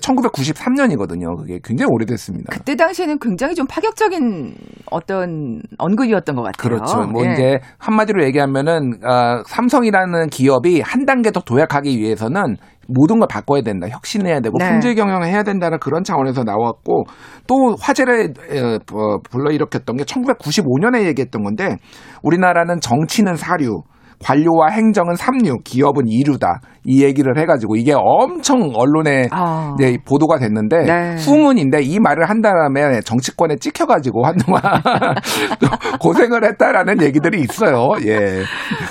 1993년이거든요. 0.00 1.36
그게 1.36 1.58
굉장히 1.62 1.88
오래됐습니다. 1.92 2.52
그때 2.52 2.74
당시에는 2.74 3.18
굉장히 3.18 3.54
좀 3.54 3.66
파격적인 3.66 4.54
어떤 4.90 5.60
언급이었던 5.78 6.36
것 6.36 6.42
같아요. 6.42 6.56
그렇죠. 6.56 7.02
뭐 7.10 7.24
예. 7.26 7.32
이제 7.32 7.58
한마디로 7.78 8.24
얘기하면은 8.24 9.04
어, 9.04 9.42
삼성이라는 9.46 10.28
기업이 10.28 10.80
한 10.80 11.04
단계 11.06 11.30
더 11.30 11.40
도약하기 11.40 11.98
위해서는 11.98 12.56
모든 12.88 13.18
걸 13.18 13.28
바꿔야 13.28 13.62
된다. 13.62 13.88
혁신해야 13.88 14.40
되고 14.40 14.58
네. 14.58 14.70
품질 14.70 14.94
경영을 14.94 15.26
해야 15.26 15.42
된다는 15.42 15.78
그런 15.78 16.04
차원에서 16.04 16.44
나왔고 16.44 17.04
또 17.46 17.76
화제를 17.80 18.32
어, 18.38 18.78
어, 18.96 19.18
불러일으켰던 19.30 19.96
게 19.96 20.04
1995년에 20.04 21.04
얘기했던 21.06 21.42
건데 21.42 21.76
우리나라는 22.22 22.80
정치는 22.80 23.36
사류 23.36 23.82
관료와 24.18 24.70
행정은 24.70 25.14
삼류, 25.14 25.58
기업은 25.64 26.08
이류다. 26.08 26.60
이 26.84 27.02
얘기를 27.02 27.36
해가지고 27.38 27.76
이게 27.76 27.92
엄청 27.94 28.70
언론에 28.74 29.28
아. 29.32 29.74
이제 29.78 29.98
보도가 30.04 30.38
됐는데 30.38 30.84
네. 30.84 31.16
후문인데 31.16 31.82
이 31.82 31.98
말을 31.98 32.28
한 32.28 32.40
다음에 32.40 33.00
정치권에 33.00 33.56
찍혀가지고 33.56 34.24
한동안 34.24 34.62
또 35.60 35.66
고생을 36.00 36.44
했다라는 36.44 37.02
얘기들이 37.02 37.40
있어요. 37.40 37.90
예. 38.06 38.42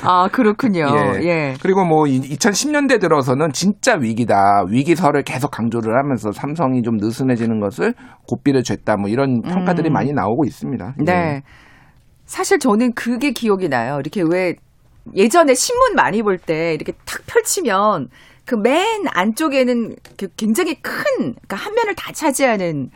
아, 0.04 0.28
그렇군요. 0.28 0.88
예. 1.22 1.24
예. 1.24 1.54
그리고 1.62 1.86
뭐 1.86 2.04
2010년대 2.04 3.00
들어서는 3.00 3.52
진짜 3.54 3.96
위기다. 3.96 4.66
위기설을 4.70 5.24
계속 5.24 5.52
강조를 5.52 5.98
하면서 5.98 6.32
삼성이 6.34 6.82
좀 6.82 6.98
느슨해지는 6.98 7.62
것을 7.62 7.94
고삐를 8.28 8.64
줬다. 8.64 8.98
뭐 8.98 9.10
이런 9.10 9.42
평가들이 9.42 9.90
음. 9.90 9.94
많이 9.94 10.12
나오고 10.12 10.44
있습니다. 10.46 10.96
네. 11.06 11.14
예. 11.14 11.42
사실 12.26 12.60
저는 12.60 12.94
그게 12.94 13.32
기억이 13.32 13.70
나요. 13.70 14.00
이렇게 14.00 14.24
왜 14.28 14.56
예전에 15.14 15.54
신문 15.54 15.96
많이 15.96 16.22
볼 16.24 16.38
때 16.38 16.74
이렇게 16.74 16.94
탁 17.06 17.22
펼치면 17.28 18.10
그 18.46 18.56
맨 18.56 19.06
안쪽에는 19.14 19.96
그 20.18 20.28
굉장히 20.38 20.76
큰, 20.82 20.94
그러니까 21.18 21.56
한 21.58 21.74
면을 21.74 21.96
다 21.96 22.12
차지하는 22.12 22.90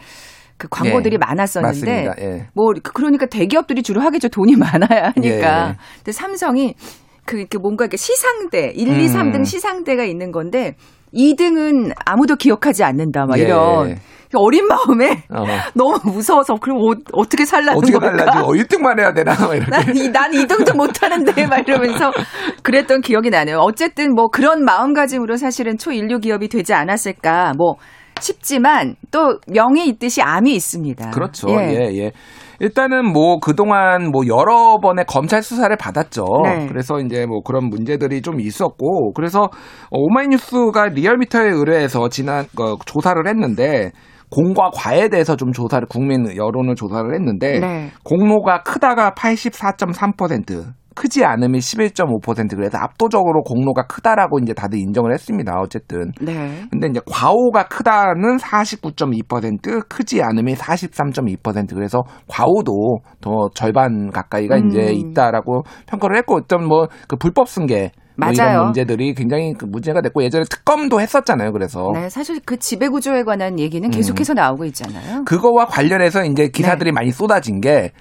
그 0.57 0.67
광고들이 0.69 1.13
예, 1.13 1.17
많았었는데 1.17 2.05
맞습니다. 2.05 2.15
예. 2.21 2.47
뭐 2.53 2.73
그러니까 2.83 3.25
대기업들이 3.25 3.81
주로 3.81 4.01
하겠죠. 4.01 4.27
돈이 4.29 4.55
많아야 4.57 5.13
하니까. 5.15 5.69
예. 5.69 5.75
근데 5.97 6.11
삼성이 6.11 6.75
그 7.25 7.37
이렇게 7.39 7.57
뭔가 7.57 7.85
이렇게 7.85 7.97
시상대 7.97 8.73
1, 8.75 8.99
2, 8.99 9.07
3등 9.07 9.35
음. 9.35 9.43
시상대가 9.43 10.03
있는 10.03 10.31
건데 10.31 10.75
2등은 11.13 11.93
아무도 12.05 12.35
기억하지 12.35 12.83
않는다. 12.83 13.25
막 13.25 13.39
예. 13.39 13.43
이런 13.43 13.97
어린 14.35 14.67
마음에 14.67 15.23
어. 15.29 15.43
너무 15.73 15.99
무서워서 16.03 16.55
그럼 16.55 16.77
어, 16.79 16.93
어떻게 17.13 17.45
살라는 17.45 17.77
어떻게 17.77 17.93
걸까? 17.93 18.17
달라지고 18.17 18.45
어, 18.45 18.53
1등만 18.53 18.99
해야 18.99 19.13
되나? 19.13 19.33
난, 19.33 19.95
이, 19.95 20.09
난 20.09 20.31
2등도 20.31 20.75
못하는데 20.75 21.31
막 21.47 21.67
이러면서 21.67 22.11
그랬던 22.63 23.01
기억이 23.01 23.29
나네요. 23.29 23.57
어쨌든 23.57 24.13
뭐 24.13 24.27
그런 24.27 24.63
마음가짐으로 24.63 25.37
사실은 25.37 25.77
초인류 25.77 26.19
기업이 26.19 26.47
되지 26.49 26.73
않았을까 26.73 27.53
뭐 27.57 27.75
싶지만 28.19 28.95
또 29.11 29.39
명이 29.47 29.87
있듯이 29.87 30.21
암이 30.21 30.53
있습니다. 30.53 31.11
그렇죠. 31.11 31.49
예, 31.51 31.89
예. 31.97 32.11
일단은 32.59 33.11
뭐 33.11 33.39
그동안 33.39 34.11
뭐 34.11 34.23
여러 34.27 34.79
번의 34.81 35.05
검찰 35.07 35.41
수사를 35.41 35.73
받았죠. 35.77 36.25
네. 36.43 36.67
그래서 36.67 36.99
이제 36.99 37.25
뭐 37.25 37.41
그런 37.41 37.69
문제들이 37.69 38.21
좀 38.21 38.41
있었고 38.41 39.13
그래서 39.13 39.43
어, 39.43 39.97
오마이뉴스가 39.97 40.87
리얼미터에 40.87 41.49
의뢰해서 41.49 42.09
지난 42.09 42.45
어, 42.59 42.75
조사를 42.85 43.25
했는데 43.27 43.91
공과 44.29 44.69
과에 44.73 45.09
대해서 45.09 45.35
좀 45.35 45.51
조사를 45.51 45.87
국민 45.87 46.25
여론을 46.35 46.75
조사를 46.75 47.13
했는데 47.13 47.59
네. 47.59 47.89
공로가 48.03 48.63
크다가 48.63 49.11
84.3% 49.11 50.73
크지 50.95 51.23
않음이 51.23 51.59
11.5% 51.59 52.55
그래서 52.57 52.77
압도적으로 52.77 53.41
공로가 53.43 53.83
크다라고 53.87 54.39
이제 54.39 54.53
다들 54.53 54.79
인정을 54.79 55.13
했습니다. 55.13 55.53
어쨌든 55.57 56.11
네. 56.19 56.63
근데 56.69 56.87
이제 56.87 56.99
과오가 57.09 57.69
크다는 57.69 58.35
49.2%, 58.35 59.87
크지 59.87 60.21
않음이 60.21 60.55
43.2% 60.55 61.73
그래서 61.73 62.01
과오도 62.27 62.97
더 63.21 63.47
절반 63.55 64.09
가까이가 64.11 64.57
음. 64.57 64.67
이제 64.67 64.91
있다라고 64.91 65.63
평가를 65.87 66.17
했고 66.17 66.35
어떤 66.35 66.67
뭐 66.67 66.87
그 67.07 67.15
불법 67.15 67.47
승계 67.47 67.79
뭐 67.81 67.91
맞아요. 68.19 68.51
이런 68.51 68.65
문제들이 68.65 69.13
굉장히 69.13 69.53
그 69.53 69.65
문제가 69.65 70.01
됐고 70.01 70.23
예전에 70.23 70.43
특검도 70.49 70.99
했었잖아요. 71.01 71.51
그래서 71.51 71.91
네, 71.93 72.09
사실 72.09 72.39
그 72.45 72.57
지배 72.57 72.87
구조에 72.87 73.23
관한 73.23 73.59
얘기는 73.59 73.89
계속해서 73.89 74.33
나오고 74.33 74.65
있잖아요. 74.65 75.23
그거와 75.25 75.65
관련해서 75.65 76.25
이제 76.25 76.49
기사들이 76.49 76.91
네. 76.91 76.93
많이 76.93 77.11
쏟아진 77.11 77.61
게 77.61 77.91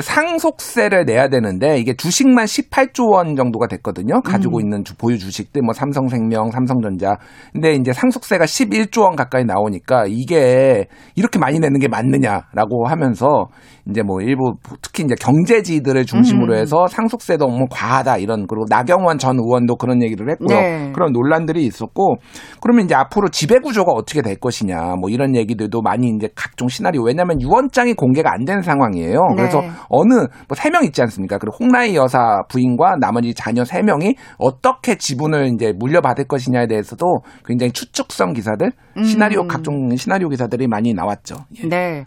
상속세를 0.00 1.04
내야 1.04 1.28
되는데 1.28 1.78
이게 1.78 1.94
주식만 1.94 2.46
18조 2.46 3.12
원 3.12 3.36
정도가 3.36 3.68
됐거든요. 3.68 4.22
가지고 4.22 4.60
있는 4.60 4.82
주, 4.82 4.96
보유 4.96 5.18
주식들 5.18 5.62
뭐 5.62 5.72
삼성생명, 5.72 6.50
삼성전자. 6.50 7.16
근데 7.52 7.74
이제 7.74 7.92
상속세가 7.92 8.44
11조 8.44 9.02
원 9.02 9.14
가까이 9.14 9.44
나오니까 9.44 10.06
이게 10.08 10.86
이렇게 11.14 11.38
많이 11.38 11.60
내는 11.60 11.78
게 11.78 11.86
맞느냐라고 11.86 12.88
하면서 12.88 13.46
이제 13.90 14.02
뭐 14.02 14.20
일부 14.20 14.54
특히 14.80 15.02
이제 15.04 15.14
경제지들을 15.20 16.06
중심으로 16.06 16.56
해서 16.56 16.86
상속세도 16.86 17.44
너무 17.46 17.66
과하다 17.70 18.18
이런 18.18 18.46
그리고 18.46 18.64
나경원 18.70 19.18
전 19.18 19.36
의원도 19.36 19.76
그런 19.76 20.02
얘기를 20.02 20.30
했고요. 20.30 20.56
네. 20.56 20.92
그런 20.94 21.12
논란들이 21.12 21.66
있었고 21.66 22.16
그러면 22.60 22.84
이제 22.86 22.94
앞으로 22.94 23.28
지배 23.28 23.58
구조가 23.58 23.92
어떻게 23.92 24.22
될 24.22 24.36
것이냐 24.36 24.94
뭐 25.00 25.10
이런 25.10 25.34
얘기들도 25.36 25.82
많이 25.82 26.08
이제 26.16 26.28
각종 26.34 26.68
시나리오 26.68 27.02
왜냐하면 27.02 27.40
유언장이 27.42 27.94
공개가 27.94 28.30
안 28.32 28.44
된 28.44 28.60
상황이에요. 28.60 29.18
네. 29.30 29.36
그래서 29.36 29.62
어느 29.88 30.12
뭐 30.48 30.54
세 30.54 30.70
명 30.70 30.84
있지 30.84 31.00
않습니까? 31.02 31.38
그리고 31.38 31.56
홍라희 31.60 31.96
여사 31.96 32.42
부인과 32.48 32.96
나머지 33.00 33.32
자녀 33.32 33.64
세 33.64 33.80
명이 33.80 34.14
어떻게 34.38 34.96
지분을 34.96 35.52
이제 35.54 35.72
물려받을 35.78 36.26
것이냐에 36.26 36.66
대해서도 36.66 37.06
굉장히 37.46 37.72
추측성 37.72 38.34
기사들, 38.34 38.70
시나리오 39.02 39.42
음. 39.42 39.48
각종 39.48 39.96
시나리오 39.96 40.28
기사들이 40.28 40.66
많이 40.68 40.92
나왔죠. 40.92 41.36
예. 41.62 41.68
네. 41.68 42.04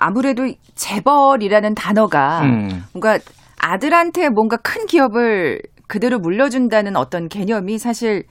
아무래도 0.00 0.48
재벌이라는 0.74 1.74
단어가 1.74 2.42
음. 2.42 2.84
뭔가 2.92 3.18
아들한테 3.58 4.28
뭔가 4.28 4.56
큰 4.56 4.86
기업을 4.86 5.60
그대로 5.86 6.18
물려준다는 6.18 6.96
어떤 6.96 7.28
개념이 7.28 7.78
사실 7.78 8.24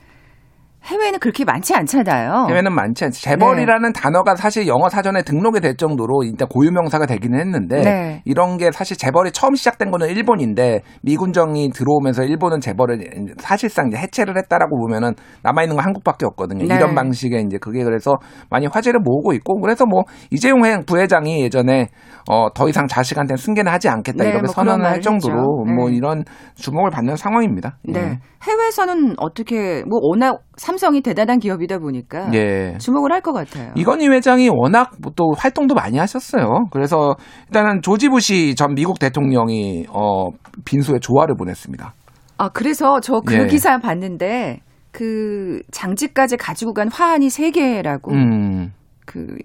해외에는 0.87 1.19
그렇게 1.19 1.43
많지 1.45 1.75
않잖아요. 1.75 2.47
해외는 2.49 2.73
많지 2.73 3.03
않죠. 3.05 3.19
재벌이라는 3.21 3.93
단어가 3.93 4.35
사실 4.35 4.67
영어 4.67 4.89
사전에 4.89 5.21
등록이 5.21 5.59
될 5.59 5.75
정도로 5.75 6.23
일단 6.23 6.47
고유명사가 6.47 7.05
되기는 7.05 7.37
했는데 7.39 7.81
네. 7.81 8.21
이런 8.25 8.57
게 8.57 8.71
사실 8.71 8.97
재벌이 8.97 9.31
처음 9.31 9.55
시작된 9.55 9.91
거는 9.91 10.07
일본인데 10.09 10.81
미군정이 11.03 11.71
들어오면서 11.71 12.23
일본은 12.23 12.59
재벌을 12.61 12.99
사실상 13.39 13.87
이제 13.87 13.97
해체를 13.97 14.37
했다라고 14.37 14.77
보면은 14.79 15.13
남아 15.43 15.63
있는 15.63 15.75
건 15.75 15.85
한국밖에 15.85 16.25
없거든요. 16.25 16.65
네. 16.65 16.75
이런 16.75 16.95
방식의 16.95 17.43
이제 17.43 17.57
그게 17.57 17.83
그래서 17.83 18.15
많이 18.49 18.65
화제를 18.67 18.99
모으고 19.03 19.33
있고 19.33 19.59
그래서 19.59 19.85
뭐 19.85 20.03
이재용 20.31 20.63
회- 20.65 20.83
부회장이 20.85 21.41
예전에 21.43 21.87
어 22.29 22.47
더 22.53 22.67
이상 22.69 22.87
자식한테 22.87 23.35
승계는 23.35 23.71
하지 23.71 23.87
않겠다 23.89 24.23
네, 24.23 24.29
이렇게 24.29 24.41
뭐 24.43 24.51
선언을 24.53 24.85
할 24.85 25.01
정도로 25.01 25.35
했죠. 25.65 25.73
뭐 25.75 25.89
네. 25.89 25.95
이런 25.95 26.23
주목을 26.55 26.89
받는 26.91 27.15
상황입니다. 27.17 27.77
네. 27.83 28.19
해외에서는 28.43 29.15
어떻게 29.17 29.83
뭐 29.87 29.99
워낙 30.01 30.39
삼성이 30.57 31.01
대단한 31.01 31.39
기업이다 31.39 31.77
보니까 31.79 32.29
예. 32.33 32.73
예. 32.73 32.77
주목을 32.79 33.11
할 33.11 33.21
것 33.21 33.33
같아요. 33.33 33.71
이건희 33.75 34.07
회장이 34.07 34.49
워낙 34.49 34.91
뭐또 35.01 35.33
활동도 35.37 35.73
많이 35.75 35.97
하셨어요. 35.97 36.65
그래서 36.71 37.15
일단은 37.47 37.81
조지 37.81 38.09
부시 38.09 38.55
전 38.55 38.73
미국 38.75 38.99
대통령이 38.99 39.85
어 39.89 40.29
빈소에 40.65 40.99
조화를 40.99 41.35
보냈습니다. 41.35 41.93
아 42.37 42.49
그래서 42.49 42.99
저그 42.99 43.33
예. 43.33 43.47
기사 43.47 43.77
봤는데 43.79 44.59
그 44.91 45.61
장지까지 45.71 46.37
가지고 46.37 46.73
간 46.73 46.89
화환이 46.91 47.29
세 47.29 47.51
개라고 47.51 48.11
음, 48.13 48.71
그 49.05 49.37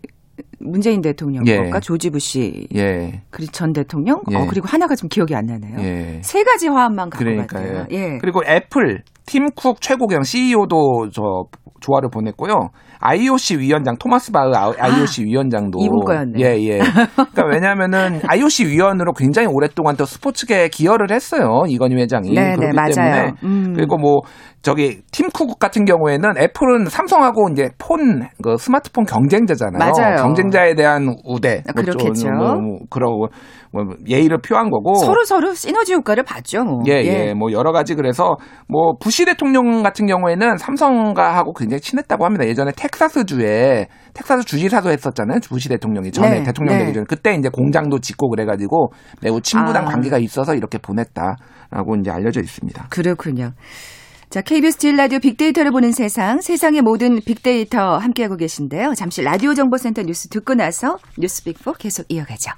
문재인 0.60 1.00
대통령 1.00 1.46
예. 1.46 1.56
것과 1.56 1.80
조지 1.80 2.10
부시 2.10 2.66
예, 2.74 3.22
그리고 3.30 3.52
전 3.52 3.72
대통령 3.72 4.20
예. 4.30 4.36
어 4.36 4.46
그리고 4.48 4.68
하나가 4.68 4.94
좀 4.94 5.08
기억이 5.08 5.34
안 5.34 5.46
나네요. 5.46 5.78
예. 5.80 6.20
세 6.22 6.42
가지 6.44 6.68
갖고 7.10 7.24
그러니까요. 7.24 7.72
갔대요. 7.72 7.86
예. 7.90 8.18
그리고 8.18 8.42
애플 8.46 9.02
팀쿡 9.26 9.80
최고경 9.80 10.22
CEO도 10.22 11.10
저 11.12 11.22
조화를 11.80 12.10
보냈고요. 12.10 12.70
IOC 13.02 13.58
위원장 13.58 13.96
토마스 13.98 14.30
바흐 14.32 14.52
아- 14.54 14.72
IOC 14.78 15.24
위원장도 15.24 15.78
이분 15.82 16.04
거였네. 16.04 16.38
예, 16.40 16.56
예. 16.62 16.78
그러니까 16.78 17.44
왜냐면은 17.50 18.20
IOC 18.28 18.66
위원으로 18.68 19.12
굉장히 19.12 19.48
오랫동안 19.50 19.96
또 19.96 20.04
스포츠계에 20.04 20.68
기여를 20.68 21.10
했어요. 21.10 21.64
이건희 21.68 21.96
회장이. 21.96 22.32
네, 22.34 22.50
네, 22.50 22.56
그렇기 22.56 22.74
맞아요. 22.76 22.92
때문에 22.94 23.32
음. 23.44 23.72
그리고 23.74 23.98
뭐 23.98 24.20
저기 24.62 25.00
팀쿡 25.10 25.58
같은 25.58 25.84
경우에는 25.84 26.30
애플은 26.38 26.86
삼성하고 26.86 27.48
이제 27.52 27.70
폰 27.78 28.02
그 28.42 28.56
스마트폰 28.58 29.04
경쟁자잖아요. 29.04 29.78
맞아요. 29.78 30.16
경쟁자에 30.22 30.74
대한 30.74 31.14
우대. 31.24 31.62
아, 31.68 31.72
뭐좀 31.74 31.94
그렇겠죠. 31.96 32.28
뭐, 32.30 32.54
뭐 32.56 32.78
그러고 32.90 33.28
뭐 33.72 33.84
예의를 34.08 34.38
표한 34.38 34.70
거고. 34.70 34.94
서로 34.94 35.24
서로 35.24 35.54
시너지 35.54 35.94
효과를 35.94 36.24
봤죠. 36.24 36.64
뭐. 36.64 36.80
예, 36.88 37.02
예, 37.04 37.34
뭐 37.34 37.52
여러 37.52 37.72
가지 37.72 37.94
그래서 37.94 38.36
뭐 38.68 38.94
부시 39.00 39.24
대통령 39.24 39.82
같은 39.82 40.06
경우에는 40.06 40.56
삼성과 40.58 41.36
하고 41.36 41.52
굉장히 41.52 41.80
친했다고 41.80 42.24
합니다. 42.24 42.46
예전에 42.46 42.72
텍 42.76 42.91
사스주에 42.96 43.88
텍사스 44.14 44.44
주지사도 44.44 44.90
했었잖아요. 44.90 45.40
부시 45.48 45.68
대통령이 45.68 46.12
전에 46.12 46.40
네, 46.40 46.42
대통령 46.42 46.76
네. 46.76 46.84
되기 46.84 46.94
전에 46.94 47.06
그때 47.08 47.34
이제 47.34 47.48
공장도 47.48 48.00
짓고 48.00 48.28
그래가지고 48.30 48.92
매우 49.20 49.40
친분한 49.40 49.84
아. 49.84 49.90
관계가 49.90 50.18
있어서 50.18 50.54
이렇게 50.54 50.78
보냈다라고 50.78 51.96
이제 52.00 52.10
알려져 52.10 52.40
있습니다. 52.40 52.86
그렇군요. 52.90 53.52
자, 54.30 54.40
KBS 54.40 54.78
질 54.78 54.96
라디오 54.96 55.18
빅데이터를 55.18 55.72
보는 55.72 55.92
세상, 55.92 56.40
세상의 56.40 56.80
모든 56.80 57.20
빅데이터 57.20 57.98
함께하고 57.98 58.36
계신데요. 58.36 58.94
잠시 58.94 59.22
라디오 59.22 59.52
정보센터 59.52 60.02
뉴스 60.04 60.28
듣고 60.28 60.54
나서 60.54 60.96
뉴스 61.18 61.44
빅4 61.44 61.76
계속 61.78 62.06
이어가죠. 62.08 62.52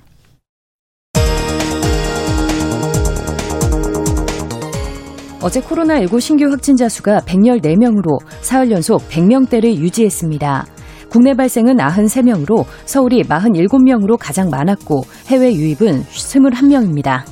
어제 5.45 5.61
코로나19 5.61 6.23
신규 6.23 6.47
확진자 6.47 6.89
수가 6.89 7.21
114명으로 7.27 8.19
사흘 8.41 8.71
연속 8.71 9.07
100명대를 9.11 9.77
유지했습니다. 9.77 10.65
국내 11.11 11.35
발생은 11.35 11.77
93명으로 11.77 12.65
서울이 12.87 13.23
47명으로 13.25 14.17
가장 14.19 14.49
많았고 14.49 15.03
해외 15.27 15.53
유입은 15.53 16.05
21명입니다. 16.05 17.25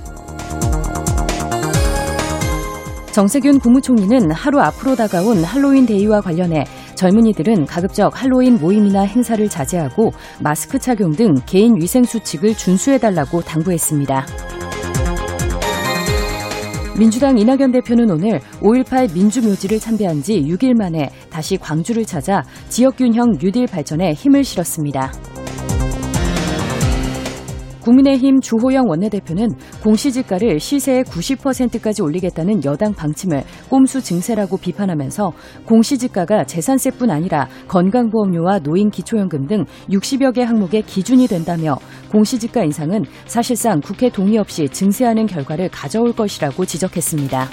정세균 3.13 3.59
국무총리는 3.59 4.31
하루 4.31 4.61
앞으로 4.61 4.95
다가온 4.95 5.43
할로윈 5.43 5.87
데이와 5.87 6.21
관련해 6.21 6.65
젊은이들은 6.95 7.65
가급적 7.65 8.23
할로윈 8.23 8.59
모임이나 8.61 9.05
행사를 9.05 9.49
자제하고 9.49 10.13
마스크 10.39 10.79
착용 10.79 11.13
등 11.13 11.33
개인 11.47 11.77
위생 11.81 12.05
수칙을 12.05 12.57
준수해달라고 12.57 13.41
당부했습니다. 13.41 14.27
민주당 16.99 17.39
이낙연 17.39 17.73
대표는 17.73 18.11
오늘 18.11 18.41
5.18 18.61 19.15
민주묘지를 19.15 19.81
참배한 19.81 20.23
지 20.23 20.43
6일 20.43 20.75
만에 20.75 21.11
다시 21.31 21.57
광주를 21.57 22.05
찾아 22.05 22.45
지역균형 22.69 23.39
뉴딜 23.41 23.67
발전에 23.67 24.13
힘을 24.13 24.45
실었습니다. 24.45 25.32
국민의힘 27.83 28.41
주호영 28.41 28.85
원내대표는 28.89 29.49
공시지가를 29.83 30.61
시세의 30.61 31.05
90%까지 31.05 32.03
올리겠다는 32.03 32.65
여당 32.65 32.93
방침을 32.93 33.43
꼼수 33.69 34.01
증세라고 34.01 34.57
비판하면서 34.57 35.33
공시지가가 35.67 36.45
재산세뿐 36.45 37.11
아니라 37.11 37.49
건강보험료와 37.69 38.61
노인기초연금 38.61 39.47
등 39.47 39.65
60여 39.91 40.35
개 40.35 40.43
항목의 40.43 40.83
기준이 40.83 41.27
된다며 41.27 41.77
공시지가 42.11 42.63
인상은 42.65 43.05
사실상 43.27 43.81
국회 43.81 44.09
동의 44.09 44.39
없이 44.39 44.69
증세하는 44.69 45.27
결과를 45.27 45.69
가져올 45.71 46.13
것이라고 46.13 46.65
지적했습니다. 46.65 47.49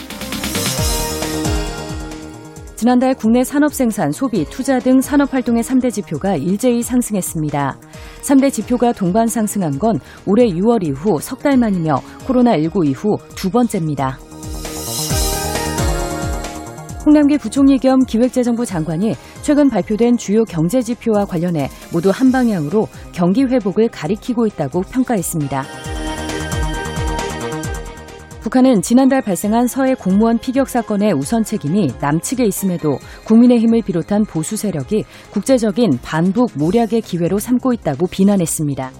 지난달 2.75 3.13
국내 3.13 3.43
산업 3.43 3.73
생산, 3.73 4.09
소비, 4.09 4.45
투자 4.45 4.79
등 4.79 5.01
산업 5.01 5.33
활동의 5.33 5.63
3대 5.63 5.91
지표가 5.91 6.37
일제히 6.37 6.81
상승했습니다. 6.81 7.77
3대 8.21 8.51
지표가 8.51 8.93
동반 8.93 9.27
상승한 9.27 9.77
건 9.79 9.99
올해 10.25 10.45
6월 10.47 10.83
이후 10.85 11.19
석 11.21 11.39
달 11.39 11.57
만이며 11.57 11.95
코로나19 12.27 12.85
이후 12.85 13.17
두 13.35 13.49
번째입니다. 13.49 14.19
홍남기 17.05 17.37
부총리 17.37 17.79
겸 17.79 17.99
기획재정부 18.05 18.65
장관이 18.65 19.15
최근 19.41 19.69
발표된 19.69 20.17
주요 20.17 20.43
경제 20.43 20.81
지표와 20.81 21.25
관련해 21.25 21.69
모두 21.93 22.11
한 22.11 22.31
방향으로 22.31 22.87
경기 23.13 23.43
회복을 23.43 23.87
가리키고 23.87 24.45
있다고 24.45 24.81
평가했습니다. 24.81 25.88
북한은 28.41 28.81
지난달 28.81 29.21
발생한 29.21 29.67
서해 29.67 29.95
공무원 29.95 30.37
피격 30.37 30.69
사건의 30.69 31.11
우선 31.11 31.43
책임이 31.43 31.91
남측에 31.99 32.45
있음에도 32.45 32.97
국민의힘을 33.25 33.81
비롯한 33.81 34.23
보수 34.23 34.55
세력이 34.55 35.03
국제적인 35.31 35.99
반북 36.01 36.51
모략의 36.55 37.01
기회로 37.01 37.39
삼고 37.39 37.73
있다고 37.73 38.07
비난했습니다. 38.07 38.91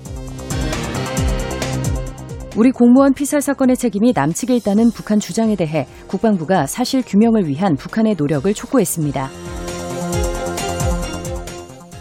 우리 2.57 2.71
공무원 2.71 3.13
피살 3.13 3.41
사건의 3.41 3.77
책임이 3.77 4.11
남측에 4.13 4.53
있다는 4.57 4.91
북한 4.91 5.21
주장에 5.21 5.55
대해 5.55 5.87
국방부가 6.07 6.65
사실 6.65 7.01
규명을 7.05 7.47
위한 7.47 7.77
북한의 7.77 8.15
노력을 8.17 8.53
촉구했습니다. 8.53 9.29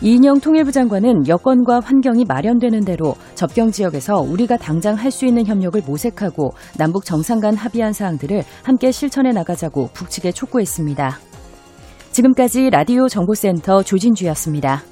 이인영 0.00 0.38
통일부 0.38 0.70
장관은 0.70 1.26
여건과 1.26 1.80
환경이 1.80 2.24
마련되는 2.24 2.84
대로 2.84 3.16
접경 3.34 3.72
지역에서 3.72 4.20
우리가 4.20 4.56
당장 4.56 4.94
할 4.94 5.10
수 5.10 5.26
있는 5.26 5.46
협력을 5.46 5.80
모색하고 5.84 6.52
남북 6.76 7.04
정상 7.04 7.40
간 7.40 7.56
합의한 7.56 7.92
사항들을 7.92 8.44
함께 8.62 8.92
실천해 8.92 9.32
나가자고 9.32 9.88
북측에 9.94 10.30
촉구했습니다. 10.30 11.18
지금까지 12.12 12.70
라디오 12.70 13.08
정보센터 13.08 13.82
조진주였습니다. 13.82 14.82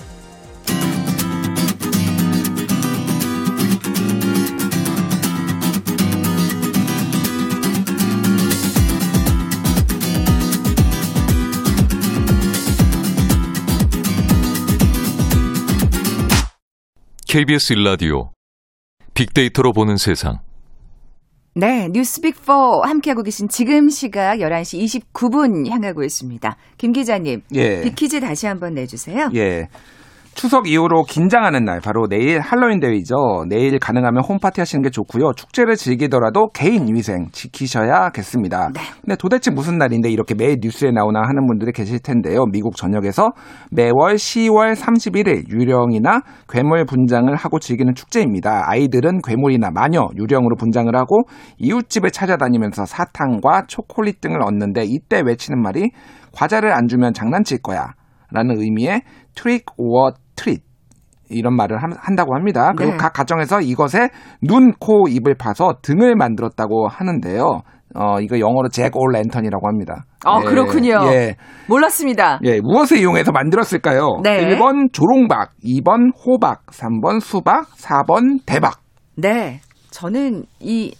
KBS 17.36 17.74
일라디오 17.74 18.30
빅데이터로 19.12 19.74
보는 19.74 19.98
세상. 19.98 20.38
네, 21.54 21.86
뉴스빅4 21.92 22.80
함께하고 22.80 23.22
계신 23.22 23.46
지금 23.50 23.90
시각 23.90 24.38
11시 24.38 25.02
29분 25.12 25.68
향하고 25.68 26.02
있습니다. 26.02 26.56
김 26.78 26.92
기자님, 26.94 27.42
예. 27.52 27.82
빅퀴즈 27.82 28.20
다시 28.20 28.46
한번 28.46 28.72
내주세요. 28.72 29.28
예. 29.34 29.68
추석 30.36 30.68
이후로 30.68 31.04
긴장하는 31.04 31.64
날 31.64 31.80
바로 31.80 32.06
내일 32.08 32.40
할로윈 32.40 32.78
데이죠. 32.80 33.46
내일 33.48 33.78
가능하면 33.78 34.22
홈파티 34.22 34.60
하시는 34.60 34.82
게 34.82 34.90
좋고요. 34.90 35.32
축제를 35.32 35.76
즐기더라도 35.76 36.48
개인 36.48 36.94
위생 36.94 37.28
지키셔야겠습니다. 37.32 38.68
네. 38.74 38.80
근데 39.00 39.16
도대체 39.16 39.50
무슨 39.50 39.78
날인데 39.78 40.10
이렇게 40.10 40.34
매일 40.34 40.58
뉴스에 40.60 40.90
나오나 40.90 41.22
하는 41.22 41.46
분들이 41.46 41.72
계실 41.72 42.00
텐데요. 42.00 42.44
미국 42.52 42.76
전역에서 42.76 43.30
매월 43.70 44.16
10월 44.16 44.74
31일 44.74 45.48
유령이나 45.48 46.20
괴물 46.50 46.84
분장을 46.84 47.34
하고 47.34 47.58
즐기는 47.58 47.94
축제입니다. 47.94 48.64
아이들은 48.66 49.22
괴물이나 49.26 49.70
마녀, 49.70 50.06
유령으로 50.18 50.56
분장을 50.56 50.94
하고 50.94 51.22
이웃집을 51.56 52.10
찾아다니면서 52.10 52.84
사탕과 52.84 53.62
초콜릿 53.68 54.20
등을 54.20 54.42
얻는데 54.42 54.84
이때 54.84 55.22
외치는 55.24 55.62
말이 55.62 55.90
과자를 56.32 56.74
안 56.74 56.88
주면 56.88 57.14
장난칠 57.14 57.62
거야. 57.62 57.94
라는 58.30 58.60
의미의 58.60 59.00
trick 59.34 59.66
or 59.78 60.12
treat 60.36 60.62
이런 61.28 61.56
말을 61.56 61.82
함- 61.82 61.92
한다고 61.98 62.34
합니다. 62.36 62.72
그리고 62.76 62.92
네. 62.92 62.98
각 62.98 63.12
가정에서 63.12 63.60
이것에 63.60 64.10
눈, 64.42 64.72
코, 64.78 65.08
입을 65.08 65.34
파서 65.34 65.74
등을 65.82 66.14
만들었다고 66.14 66.86
하는데요. 66.88 67.62
어, 67.96 68.20
이거 68.20 68.38
영어로 68.38 68.68
jack-o'-lantern이라고 68.68 69.66
합니다. 69.66 70.04
어, 70.24 70.40
그렇군요. 70.40 71.00
예. 71.12 71.34
몰랐습니다. 71.68 72.38
예, 72.44 72.60
무엇을 72.60 72.98
이용해서 72.98 73.32
만들었을까요? 73.32 74.20
네. 74.22 74.54
1번 74.56 74.92
조롱박, 74.92 75.50
2번 75.64 76.12
호박, 76.24 76.66
3번 76.66 77.20
수박, 77.20 77.66
4번 77.76 78.40
대박. 78.46 78.80
네, 79.16 79.60
저는 79.90 80.44
이 80.60 80.94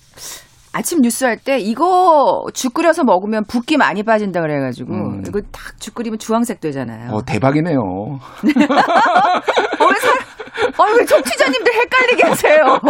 아침 0.77 1.01
뉴스 1.01 1.25
할 1.25 1.39
때 1.39 1.59
이거 1.59 2.45
죽 2.53 2.75
끓여서 2.75 3.05
먹으면 3.05 3.45
붓기 3.47 3.77
많이 3.77 4.03
빠진다 4.03 4.41
그래가지고 4.41 4.93
음. 4.93 5.23
이거 5.27 5.41
딱죽 5.53 5.95
끓이면 5.95 6.19
주황색 6.19 6.61
되잖아요. 6.61 7.13
어, 7.13 7.23
대박이네요. 7.25 7.79
어, 7.81 8.19
왜 8.43 9.95
사, 10.01 10.83
어, 10.83 10.87
왜 10.99 11.05
청취자님들 11.05 11.73
헷갈리게 11.73 12.27
하세요? 12.27 12.81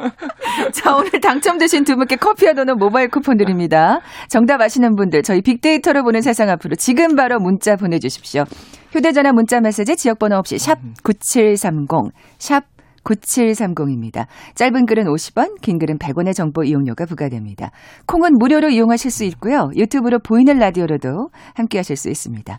자, 0.72 0.96
오늘 0.96 1.10
당첨되신 1.20 1.84
두 1.84 1.96
분께 1.96 2.16
커피와 2.16 2.52
도넛 2.54 2.78
모바일 2.78 3.08
쿠폰 3.08 3.36
드립니다. 3.36 4.00
정답 4.28 4.60
아시는 4.60 4.94
분들, 4.96 5.22
저희 5.22 5.42
빅데이터로 5.42 6.02
보는 6.04 6.22
세상 6.22 6.48
앞으로 6.50 6.76
지금 6.76 7.16
바로 7.16 7.38
문자 7.38 7.76
보내주십시오. 7.76 8.44
휴대전화 8.92 9.32
문자 9.32 9.60
메시지 9.60 9.96
지역번호 9.96 10.36
없이 10.36 10.58
샵 10.58 10.78
9730, 11.02 12.12
샵 12.38 12.62
9730입니다. 13.06 14.26
짧은 14.54 14.86
글은 14.86 15.04
50원, 15.04 15.60
긴 15.60 15.78
글은 15.78 15.98
100원의 15.98 16.34
정보 16.34 16.64
이용료가 16.64 17.06
부과됩니다. 17.06 17.70
콩은 18.06 18.38
무료로 18.38 18.70
이용하실 18.70 19.10
수 19.10 19.24
있고요. 19.24 19.70
유튜브로 19.76 20.18
보이는 20.18 20.58
라디오로도 20.58 21.30
함께 21.54 21.78
하실 21.78 21.96
수 21.96 22.10
있습니다. 22.10 22.56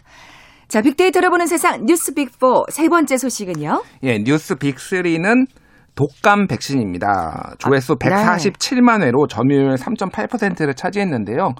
자, 0.68 0.82
빅데이터로 0.82 1.30
보는 1.30 1.46
세상 1.48 1.86
뉴스 1.86 2.14
빅4 2.14 2.72
세 2.72 2.90
번째 2.90 3.18
소식은요. 3.18 3.84
예, 4.04 4.18
뉴스 4.24 4.56
빅3는 4.56 5.46
독감 5.96 6.48
백신입니다. 6.48 7.56
조회수 7.58 7.94
아, 7.94 8.10
네. 8.10 8.10
147만 8.10 9.02
회로 9.04 9.28
점유율 9.28 9.76
3.8%를 9.76 10.74
차지했는데요. 10.76 11.54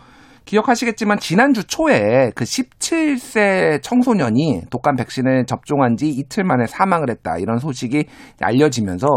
기억하시겠지만 0.48 1.20
지난주 1.20 1.64
초에 1.66 2.32
그 2.34 2.44
17세 2.44 3.84
청소년이 3.84 4.64
독감 4.72 4.96
백신을 4.96 5.46
접종한 5.46 5.96
지 5.96 6.08
이틀 6.10 6.44
만에 6.44 6.66
사망을 6.66 7.10
했다. 7.12 7.38
이런 7.38 7.60
소식이 7.60 8.06
알려지면서 8.42 9.08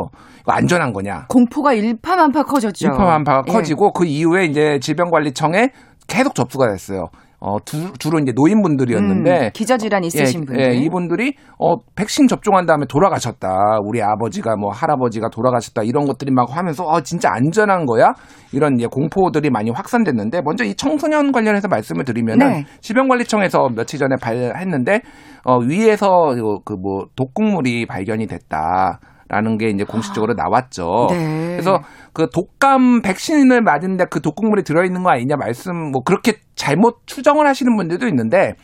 안전한 0.47 0.93
거냐? 0.93 1.27
공포가 1.29 1.73
일파만파 1.73 2.43
커졌죠. 2.43 2.89
일파만파가 2.89 3.45
예. 3.49 3.53
커지고 3.53 3.93
그 3.93 4.05
이후에 4.05 4.45
이제 4.45 4.79
질병관리청에 4.81 5.71
계속 6.07 6.35
접수가 6.35 6.69
됐어요. 6.69 7.07
어, 7.43 7.57
두- 7.65 7.93
주로 7.99 8.19
이제 8.19 8.33
노인분들이었는데 8.37 9.45
음, 9.47 9.51
기저질환 9.55 10.05
있으신 10.05 10.43
예, 10.43 10.45
분들. 10.45 10.61
예, 10.61 10.75
이분들이 10.77 11.35
어 11.59 11.77
백신 11.97 12.29
접종한 12.29 12.67
다음에 12.67 12.85
돌아가셨다. 12.87 13.79
우리 13.83 14.03
아버지가 14.03 14.57
뭐 14.57 14.71
할아버지가 14.71 15.31
돌아가셨다. 15.31 15.83
이런 15.83 16.05
것들이 16.05 16.33
막 16.33 16.55
하면서 16.55 16.85
어 16.85 17.01
진짜 17.01 17.31
안전한 17.33 17.87
거야? 17.87 18.13
이런 18.53 18.77
이제 18.79 18.87
공포들이 18.91 19.49
많이 19.49 19.71
확산됐는데 19.71 20.43
먼저 20.45 20.65
이 20.65 20.75
청소년 20.75 21.33
관련해서 21.33 21.69
말씀을 21.69 22.05
드리면은 22.05 22.47
네. 22.47 22.65
질병관리청에서 22.83 23.71
며칠 23.75 23.99
전에 23.99 24.17
발했는데 24.21 25.01
어 25.45 25.59
위에서 25.59 26.35
그뭐 26.67 27.07
독극물이 27.17 27.87
발견이 27.87 28.27
됐다. 28.27 29.01
라는 29.31 29.59
게 29.59 29.69
이제 29.69 29.85
공식적으로 29.85 30.35
나왔죠. 30.35 31.07
네. 31.11 31.53
그래서 31.53 31.79
그 32.13 32.29
독감 32.29 33.01
백신을 33.03 33.63
맞은데 33.63 34.07
그 34.11 34.21
독극물이 34.21 34.65
들어있는 34.65 35.05
거 35.05 35.11
아니냐 35.11 35.37
말씀 35.37 35.93
뭐 35.93 36.03
그렇게 36.03 36.35
잘못 36.57 37.03
추정을 37.07 37.47
하시는 37.47 37.75
분들도 37.77 38.09
있는데 38.09 38.55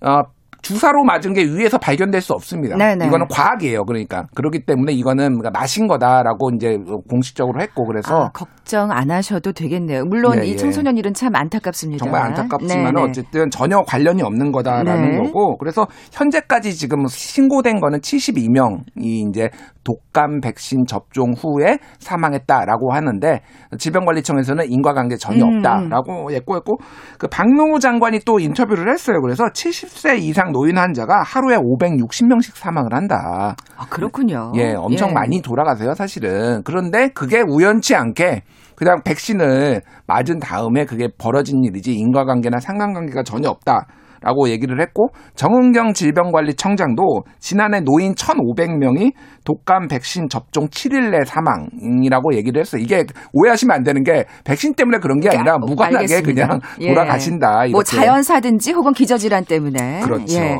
어 0.00 0.22
주사로 0.62 1.04
맞은 1.04 1.32
게 1.32 1.42
위에서 1.44 1.78
발견될 1.78 2.20
수 2.20 2.32
없습니다. 2.32 2.76
네네. 2.76 3.06
이거는 3.06 3.26
과학이에요. 3.28 3.84
그러니까 3.84 4.26
그렇기 4.34 4.64
때문에 4.66 4.92
이거는 4.92 5.38
그러니까 5.38 5.50
마신 5.50 5.86
거다라고 5.86 6.50
이제 6.54 6.78
공식적으로 7.08 7.60
했고 7.60 7.86
그래서 7.86 8.24
아, 8.24 8.28
걱정 8.30 8.90
안 8.90 9.10
하셔도 9.10 9.52
되겠네요. 9.52 10.04
물론 10.04 10.38
예, 10.38 10.46
이 10.46 10.52
예. 10.52 10.56
청소년 10.56 10.96
일은 10.98 11.14
참 11.14 11.34
안타깝습니다. 11.34 12.04
정말 12.04 12.22
안타깝지만 12.22 12.94
네네. 12.94 13.08
어쨌든 13.08 13.50
전혀 13.50 13.80
관련이 13.82 14.22
없는 14.22 14.52
거다라는 14.52 15.10
네. 15.10 15.16
거고 15.18 15.56
그래서 15.56 15.86
현재까지 16.12 16.74
지금 16.74 17.06
신고된 17.06 17.80
거는 17.80 18.00
72명이 18.00 19.28
이제 19.28 19.48
독감 19.84 20.40
백신 20.40 20.84
접종 20.86 21.32
후에 21.32 21.78
사망했다라고 21.98 22.92
하는데 22.92 23.40
질병관리청에서는 23.78 24.70
인과관계 24.70 25.16
전혀 25.16 25.44
음, 25.44 25.56
없다라고 25.56 26.32
예고했고 26.32 26.78
그 27.18 27.28
박능우 27.28 27.78
장관이 27.78 28.20
또 28.26 28.38
인터뷰를 28.38 28.92
했어요. 28.92 29.20
그래서 29.22 29.44
70세 29.46 30.18
이상 30.20 30.49
노인 30.52 30.78
환자가 30.78 31.22
하루에 31.22 31.56
560명씩 31.56 32.54
사망을 32.54 32.94
한다. 32.94 33.56
아, 33.76 33.86
그렇군요. 33.88 34.52
예, 34.56 34.74
엄청 34.74 35.12
많이 35.12 35.40
돌아가세요, 35.40 35.94
사실은. 35.94 36.62
그런데 36.64 37.08
그게 37.08 37.40
우연치 37.40 37.94
않게 37.94 38.42
그냥 38.76 39.02
백신을 39.04 39.82
맞은 40.06 40.38
다음에 40.38 40.84
그게 40.84 41.08
벌어진 41.18 41.62
일이지 41.64 41.92
인과관계나 41.94 42.60
상관관계가 42.60 43.22
전혀 43.22 43.48
없다. 43.50 43.86
라고 44.22 44.48
얘기를 44.48 44.80
했고 44.80 45.08
정은경 45.34 45.94
질병관리청장도 45.94 47.22
지난해 47.38 47.80
노인 47.80 48.14
1,500명이 48.14 49.12
독감 49.44 49.88
백신 49.88 50.28
접종 50.28 50.68
7일 50.68 51.10
내 51.10 51.24
사망이라고 51.24 52.34
얘기를 52.34 52.60
했어요. 52.60 52.82
이게 52.82 53.04
오해하시면 53.32 53.74
안 53.74 53.82
되는 53.82 54.02
게 54.04 54.26
백신 54.44 54.74
때문에 54.74 54.98
그런 54.98 55.20
게 55.20 55.30
아니라 55.30 55.54
아, 55.54 55.58
무관하게 55.58 55.96
알겠습니다. 56.14 56.46
그냥 56.46 56.60
예. 56.80 56.88
돌아가신다. 56.88 57.48
뭐 57.56 57.64
이렇게. 57.64 57.96
자연사든지 57.96 58.72
혹은 58.72 58.92
기저질환 58.92 59.44
때문에. 59.44 60.00
그렇죠. 60.00 60.38
예. 60.38 60.58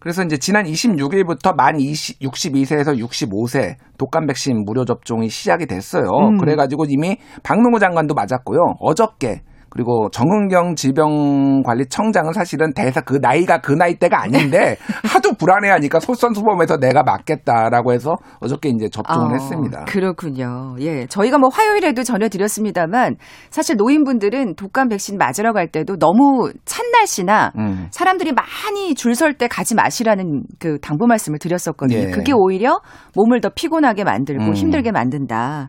그래서 0.00 0.22
이제 0.22 0.38
지난 0.38 0.64
26일부터 0.64 1.54
만 1.54 1.78
20, 1.78 2.20
62세에서 2.20 2.98
65세 2.98 3.74
독감 3.98 4.26
백신 4.26 4.64
무료 4.64 4.84
접종이 4.84 5.28
시작이 5.28 5.66
됐어요. 5.66 6.08
음. 6.08 6.38
그래가지고 6.38 6.86
이미 6.88 7.18
박능호 7.42 7.78
장관도 7.78 8.14
맞았고요. 8.14 8.76
어저께 8.80 9.42
그리고 9.70 10.08
정은경 10.10 10.74
질병관리청장은 10.74 12.32
사실은 12.32 12.72
대사 12.74 13.00
그 13.00 13.18
나이가 13.20 13.58
그 13.60 13.72
나이대가 13.72 14.22
아닌데 14.22 14.76
하도 15.04 15.32
불안해하니까 15.34 16.00
솔선수범해서 16.00 16.78
내가 16.78 17.02
맞겠다라고 17.02 17.92
해서 17.92 18.16
어저께 18.40 18.70
이제 18.70 18.88
접종을 18.88 19.30
아, 19.30 19.32
했습니다. 19.34 19.84
그렇군요. 19.84 20.74
예. 20.80 21.06
저희가 21.06 21.38
뭐 21.38 21.48
화요일에도 21.52 22.02
전해드렸습니다만 22.02 23.16
사실 23.50 23.76
노인분들은 23.76 24.56
독감 24.56 24.88
백신 24.88 25.18
맞으러 25.18 25.52
갈 25.52 25.68
때도 25.68 25.96
너무 25.98 26.50
찬 26.64 26.90
날씨나 26.90 27.52
음. 27.58 27.86
사람들이 27.90 28.32
많이 28.32 28.94
줄 28.94 29.12
설 29.14 29.34
때 29.34 29.46
가지 29.48 29.74
마시라는 29.74 30.42
그 30.58 30.78
당부 30.80 31.06
말씀을 31.06 31.38
드렸었거든요. 31.38 31.98
예. 31.98 32.10
그게 32.10 32.32
오히려 32.34 32.80
몸을 33.14 33.40
더 33.40 33.48
피곤하게 33.54 34.04
만들고 34.04 34.44
음. 34.44 34.54
힘들게 34.54 34.90
만든다. 34.92 35.68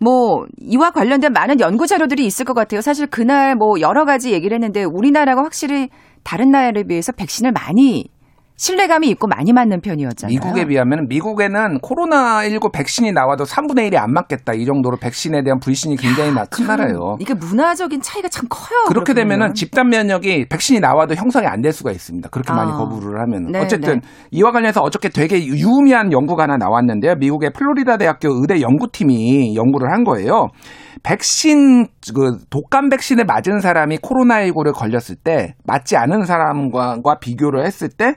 뭐 0.00 0.46
이와 0.58 0.90
관련된 0.90 1.32
많은 1.32 1.60
연구 1.60 1.86
자료들이 1.86 2.24
있을 2.24 2.44
것 2.44 2.54
같아요. 2.54 2.80
사실 2.80 3.06
그날 3.06 3.56
뭐 3.56 3.80
여러 3.80 4.04
가지 4.04 4.32
얘기를 4.32 4.54
했는데 4.54 4.84
우리나라가 4.84 5.42
확실히 5.42 5.88
다른 6.22 6.50
나라에 6.50 6.84
비해서 6.84 7.12
백신을 7.12 7.52
많이 7.52 8.08
신뢰감이 8.58 9.08
있고 9.10 9.28
많이 9.28 9.52
맞는 9.52 9.80
편이었잖아요. 9.80 10.34
미국에 10.34 10.66
비하면 10.66 11.06
미국에는 11.08 11.78
코로나19 11.80 12.72
백신이 12.72 13.12
나와도 13.12 13.44
3분의 13.44 13.88
1이 13.92 13.96
안 13.96 14.12
맞겠다. 14.12 14.52
이 14.54 14.66
정도로 14.66 14.96
백신에 14.96 15.44
대한 15.44 15.60
불신이 15.60 15.96
굉장히 15.96 16.32
나- 16.32 16.44
큰 16.44 16.66
나라예요. 16.66 17.16
이게 17.20 17.34
문화적인 17.34 18.00
차이가 18.02 18.28
참 18.28 18.46
커요. 18.50 18.78
그렇게 18.88 19.14
되면은. 19.14 19.54
집단 19.54 19.88
면역이 19.88 20.48
백신이 20.48 20.80
나와도 20.80 21.14
형성이 21.14 21.46
안 21.46 21.62
될 21.62 21.72
수가 21.72 21.90
있습니다. 21.92 22.28
그렇게 22.30 22.52
많이 22.52 22.70
아. 22.72 22.76
거부를 22.76 23.20
하면. 23.20 23.50
네, 23.52 23.60
어쨌든 23.60 23.94
네. 23.94 24.08
이와 24.32 24.50
관련해서 24.52 24.80
어저께 24.80 25.08
되게 25.08 25.44
유의미한 25.44 26.12
연구가 26.12 26.42
하나 26.44 26.56
나왔는데요. 26.56 27.14
미국의 27.16 27.50
플로리다 27.52 27.96
대학교 27.96 28.28
의대 28.40 28.60
연구팀이 28.60 29.54
연구를 29.56 29.92
한 29.92 30.02
거예요. 30.04 30.48
백신 31.04 31.86
그 32.14 32.38
독감 32.50 32.88
백신을 32.88 33.24
맞은 33.24 33.60
사람이 33.60 33.98
코로나19를 33.98 34.72
걸렸을 34.74 35.14
때 35.22 35.54
맞지 35.64 35.96
않은 35.96 36.24
사람과 36.24 37.18
비교를 37.20 37.64
했을 37.64 37.88
때 37.88 38.14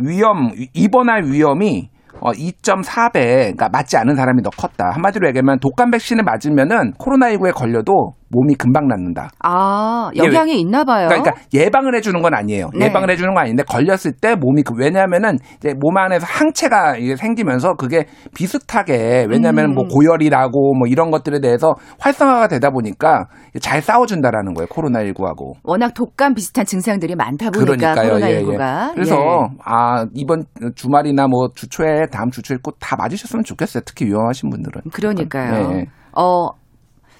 위험 0.00 0.52
입원할 0.74 1.24
위험이 1.24 1.90
어, 2.20 2.32
2.4배, 2.32 3.12
그러니까 3.12 3.68
맞지 3.68 3.96
않은 3.96 4.16
사람이 4.16 4.42
더 4.42 4.50
컸다. 4.50 4.90
한마디로 4.92 5.28
얘기하면 5.28 5.60
독감 5.60 5.90
백신을 5.92 6.24
맞으면은 6.24 6.92
코로나19에 6.94 7.54
걸려도 7.54 8.14
몸이 8.30 8.54
금방 8.54 8.88
낫는다. 8.88 9.30
아, 9.44 10.10
영향이 10.16 10.58
있나 10.60 10.84
봐요. 10.84 11.08
그러니까, 11.08 11.32
그러니까 11.32 11.48
예방을 11.54 11.94
해주는 11.96 12.20
건 12.22 12.34
아니에요. 12.34 12.70
네. 12.78 12.86
예방을 12.86 13.10
해주는 13.10 13.32
건 13.32 13.42
아닌데 13.42 13.62
걸렸을 13.62 14.12
때 14.20 14.34
몸이 14.34 14.62
그 14.62 14.72
왜냐하면은 14.76 15.38
이제 15.58 15.74
몸 15.78 15.96
안에서 15.96 16.26
항체가 16.26 16.96
이게 16.96 17.16
생기면서 17.16 17.74
그게 17.74 18.06
비슷하게 18.34 19.26
왜냐하면 19.28 19.74
뭐 19.74 19.84
음. 19.84 19.88
고열이라고 19.88 20.74
뭐 20.78 20.88
이런 20.88 21.10
것들에 21.10 21.40
대해서 21.40 21.74
활성화가 22.00 22.48
되다 22.48 22.70
보니까 22.70 23.26
잘 23.60 23.82
싸워준다라는 23.82 24.54
거예요. 24.54 24.66
코로나 24.68 25.00
19하고. 25.00 25.54
워낙 25.62 25.92
독감 25.94 26.34
비슷한 26.34 26.64
증상들이 26.64 27.14
많다 27.14 27.50
보니까 27.50 27.94
그러니까요. 27.94 28.06
예, 28.28 28.42
코로나 28.42 28.86
19가. 28.86 28.88
예. 28.90 28.94
그래서 28.94 29.48
아 29.64 30.06
이번 30.14 30.44
주말이나 30.74 31.26
뭐 31.28 31.48
주초에 31.54 32.06
다음 32.10 32.30
주초에 32.30 32.56
꼭 32.62 32.78
다 32.80 32.96
맞으셨으면 32.96 33.44
좋겠어요. 33.44 33.82
특히 33.84 34.06
위험하신 34.06 34.50
분들은. 34.50 34.82
그러니까요. 34.92 35.68
네. 35.72 35.86
어, 36.16 36.48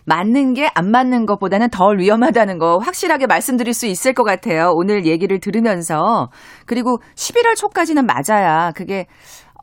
맞는 0.09 0.55
게 0.55 0.69
안 0.75 0.91
맞는 0.91 1.27
것보다는 1.27 1.71
덜 1.71 1.99
위험하다는 1.99 2.59
거 2.59 2.79
확실하게 2.79 3.27
말씀드릴 3.27 3.75
수 3.75 3.87
있을 3.87 4.13
것 4.15 4.23
같아요. 4.25 4.73
오늘 4.75 5.07
얘기를 5.07 5.39
들으면서. 5.41 6.31
그리고 6.67 6.99
11월 7.15 7.57
초까지는 7.57 8.07
맞아야 8.07 8.73
그게 8.73 9.07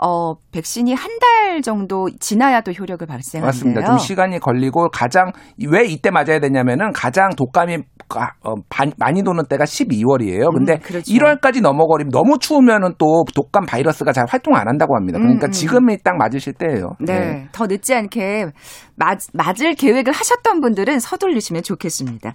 어, 0.02 0.34
백신이 0.52 0.94
한 0.94 1.10
달 1.20 1.62
정도 1.62 2.08
지나야 2.20 2.62
또 2.62 2.72
효력을 2.74 3.06
발생한대요. 3.08 3.46
맞습니다. 3.48 3.86
좀 3.86 3.98
시간이 3.98 4.40
걸리고 4.40 4.90
가장 4.90 5.32
왜 5.70 5.86
이때 5.86 6.10
맞아야 6.12 6.40
되냐면은 6.40 6.92
가장 6.92 7.30
독감이 7.38 7.78
가- 8.10 8.34
어, 8.44 8.56
반- 8.70 8.92
많이 8.98 9.24
도는 9.24 9.46
때가 9.48 9.64
12월이에요. 9.64 10.52
근데 10.54 10.74
음, 10.74 10.80
그렇죠. 10.84 11.12
1월까지 11.14 11.62
넘어버리면 11.62 12.12
너무 12.12 12.38
추우면은 12.40 12.96
또 12.98 13.24
독감 13.34 13.66
바이러스가 13.68 14.12
잘 14.12 14.26
활동 14.28 14.56
안 14.56 14.68
한다고 14.68 14.96
합니다. 14.98 15.18
그러니까 15.20 15.48
음, 15.48 15.50
음. 15.50 15.52
지금이 15.52 15.98
딱 16.04 16.18
맞으실 16.18 16.54
때예요. 16.54 16.90
네. 17.00 17.48
더 17.54 17.66
늦지 17.68 17.94
않게 17.96 18.48
맞, 18.98 19.20
맞을 19.34 19.76
계획을 19.76 20.12
하셨던 20.12 20.60
분들은 20.60 21.00
서둘르시면 21.00 21.64
좋겠습니다. 21.64 22.34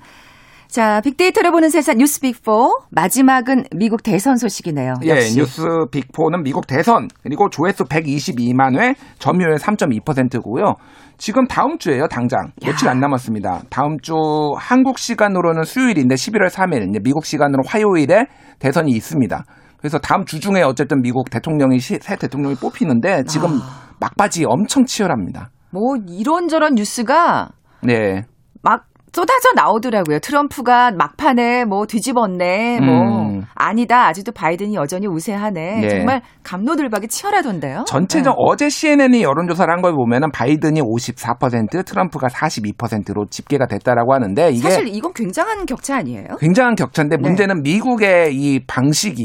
자, 0.70 1.00
빅데이터를 1.00 1.50
보는 1.50 1.68
세상 1.68 1.98
뉴스 1.98 2.20
빅4 2.20 2.85
마지막은 2.90 3.64
미국 3.76 4.04
대선 4.04 4.37
소식이네요. 4.37 4.94
예, 5.04 5.09
역시. 5.11 5.37
뉴스 5.37 5.62
빅4는 5.90 6.44
미국 6.44 6.66
대선 6.68 7.09
그리고 7.24 7.48
조회수 7.50 7.85
122만 7.85 8.78
회, 8.78 8.94
점유율 9.18 9.56
3.2%고요. 9.56 10.74
지금 11.18 11.46
다음 11.48 11.76
주에요, 11.78 12.06
당장. 12.06 12.52
며칠 12.64 12.88
안 12.88 13.00
남았습니다. 13.00 13.62
다음 13.68 13.98
주 14.00 14.14
한국 14.56 14.98
시간으로는 15.00 15.64
수요일인데 15.64 16.14
11월 16.14 16.48
3일, 16.48 16.88
이제 16.88 17.00
미국 17.02 17.26
시간으로 17.26 17.62
화요일에 17.66 18.26
대선이 18.61 18.92
있습니다. 18.92 19.44
그래서 19.78 19.98
다음 19.98 20.24
주 20.24 20.38
중에 20.38 20.62
어쨌든 20.62 21.02
미국 21.02 21.30
대통령이 21.30 21.78
시- 21.80 21.98
새 22.00 22.14
대통령이 22.16 22.54
뽑히는데 22.54 23.24
지금 23.24 23.59
아. 23.61 23.90
막바지 23.98 24.44
엄청 24.46 24.85
치열합니다. 24.85 25.50
뭐 25.72 25.96
이런저런 26.09 26.74
뉴스가 26.74 27.48
네. 27.83 28.22
막 28.62 28.85
쏟아져 29.12 29.52
나오더라고요. 29.56 30.20
트럼프가 30.20 30.92
막판에 30.92 31.64
뭐 31.64 31.86
뒤집었네, 31.86 32.80
뭐 32.80 33.22
음. 33.22 33.42
아니다. 33.54 34.06
아직도 34.06 34.32
바이든이 34.32 34.74
여전히 34.76 35.06
우세하네. 35.06 35.80
네. 35.80 35.88
정말 35.88 36.22
감로들박이 36.44 37.08
치열하던데요. 37.08 37.84
전체적 37.86 38.34
네. 38.36 38.42
어제 38.46 38.68
CNN이 38.68 39.22
여론조사를 39.22 39.70
한 39.72 39.80
걸 39.80 39.94
보면은 39.94 40.30
바이든이 40.30 40.82
54%, 40.82 41.86
트럼프가 41.86 42.28
42%로 42.28 43.24
집계가 43.30 43.66
됐다라고 43.66 44.12
하는데 44.12 44.50
이게 44.50 44.60
사실 44.60 44.88
이건 44.88 45.14
굉장한 45.14 45.64
격차 45.64 45.96
아니에요? 45.96 46.36
굉장한 46.38 46.74
격차인데 46.74 47.16
네. 47.16 47.22
문제는 47.22 47.62
미국의 47.62 48.34
이 48.36 48.60
방식이 48.66 49.22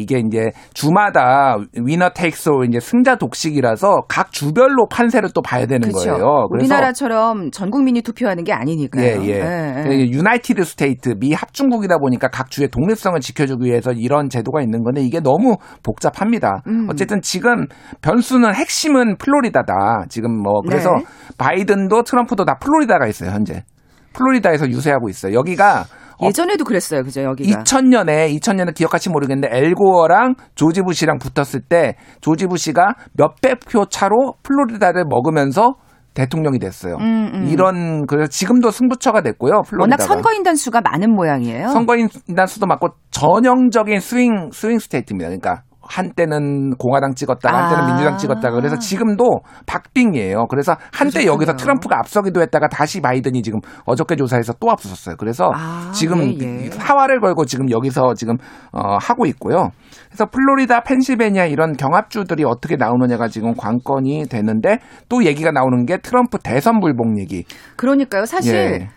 이게 0.00 0.18
이제 0.26 0.46
주마다 0.72 1.56
위너 1.74 2.08
테이크스 2.08 2.48
이제 2.68 2.80
승자 2.80 3.16
독식이라서 3.16 4.04
각 4.08 4.32
주별로 4.32 4.88
판세를 4.88 5.28
또 5.34 5.42
봐야 5.42 5.66
되는 5.66 5.80
그렇죠. 5.90 5.98
거예요. 6.12 6.46
그래서 6.50 6.64
우리나라처럼 6.64 7.50
전 7.50 7.70
국민이 7.70 8.00
투표하는 8.00 8.44
게 8.44 8.52
아니니까요. 8.54 9.20
예, 9.34 9.84
예. 9.86 10.08
United 10.10 10.64
State 10.64 11.14
미 11.18 11.32
합중국이다 11.32 11.98
보니까 11.98 12.28
각 12.28 12.50
주의 12.50 12.68
독립성을 12.68 13.18
지켜주기 13.20 13.66
위해서 13.66 13.92
이런 13.92 14.28
제도가 14.28 14.62
있는 14.62 14.82
건데 14.82 15.00
이게 15.02 15.20
너무 15.20 15.56
복잡합니다. 15.82 16.62
음. 16.66 16.88
어쨌든 16.90 17.20
지금 17.22 17.66
변수는 18.02 18.54
핵심은 18.54 19.16
플로리다다. 19.18 20.04
지금 20.08 20.42
뭐 20.42 20.60
그래서 20.62 20.90
네. 20.90 21.04
바이든도 21.38 22.02
트럼프도 22.02 22.44
다 22.44 22.58
플로리다가 22.60 23.06
있어요 23.06 23.30
현재. 23.30 23.64
플로리다에서 24.12 24.68
유세하고 24.68 25.08
있어요. 25.08 25.34
여기가 25.34 25.84
어, 26.20 26.26
예전에도 26.26 26.64
그랬어요, 26.64 27.02
그죠 27.02 27.22
여기가. 27.22 27.62
2000년에 27.62 28.36
2000년에 28.38 28.74
기억할지 28.74 29.08
모르겠는데 29.08 29.56
앨 29.56 29.77
고어랑 29.77 30.34
조지 30.56 30.82
부시랑 30.82 31.18
붙었을 31.18 31.60
때 31.68 31.94
조지 32.20 32.46
부시가 32.46 32.94
몇백 33.12 33.60
표 33.70 33.86
차로 33.86 34.34
플로리다를 34.42 35.04
먹으면서 35.08 35.74
대통령이 36.18 36.58
됐어요. 36.58 36.96
음, 36.96 37.30
음. 37.32 37.48
이런 37.48 38.06
그래서 38.06 38.28
지금도 38.28 38.70
승부처가 38.72 39.22
됐고요. 39.22 39.62
플로리다가. 39.62 39.82
워낙 39.82 40.00
선거인단 40.00 40.56
수가 40.56 40.80
많은 40.80 41.14
모양이에요. 41.14 41.68
선거인단 41.68 42.46
수도 42.48 42.66
많고 42.66 42.88
전형적인 43.10 44.00
swing 44.00 44.50
swing 44.52 44.78
state입니다. 44.80 45.28
그러니까 45.28 45.62
한때는 45.88 46.76
공화당 46.76 47.14
찍었다가 47.14 47.64
한때는 47.64 47.84
아. 47.84 47.86
민주당 47.86 48.16
찍었다가 48.16 48.54
그래서 48.54 48.78
지금도 48.78 49.40
박빙이에요. 49.66 50.46
그래서 50.48 50.76
한때 50.92 51.20
그렇군요. 51.20 51.32
여기서 51.32 51.56
트럼프가 51.56 51.98
앞서기도 51.98 52.40
했다가 52.42 52.68
다시 52.68 53.00
바이든이 53.00 53.42
지금 53.42 53.60
어저께 53.84 54.16
조사에서 54.16 54.54
또 54.60 54.70
앞섰어요. 54.70 55.16
그래서 55.18 55.50
아, 55.54 55.90
지금 55.92 56.40
예, 56.40 56.66
예. 56.66 56.70
사활을 56.70 57.20
걸고 57.20 57.44
지금 57.46 57.70
여기서 57.70 58.14
지금 58.14 58.36
어, 58.72 58.96
하고 59.00 59.26
있고요. 59.26 59.70
그래서 60.08 60.26
플로리다, 60.26 60.82
펜실베니아 60.82 61.46
이런 61.46 61.72
경합주들이 61.76 62.44
어떻게 62.44 62.76
나오느냐가 62.76 63.28
지금 63.28 63.54
관건이 63.54 64.26
되는데 64.28 64.78
또 65.08 65.24
얘기가 65.24 65.50
나오는 65.50 65.86
게 65.86 65.98
트럼프 65.98 66.38
대선 66.38 66.80
불복 66.80 67.18
얘기. 67.18 67.44
그러니까요. 67.76 68.26
사실 68.26 68.54
예. 68.54 68.88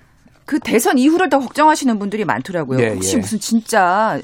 그 0.46 0.60
대선 0.60 0.98
이후를 0.98 1.30
더 1.30 1.40
걱정하시는 1.40 1.98
분들이 1.98 2.26
많더라고요. 2.26 2.80
예, 2.80 2.90
혹시 2.90 3.16
예. 3.16 3.20
무슨 3.20 3.40
진짜 3.40 4.20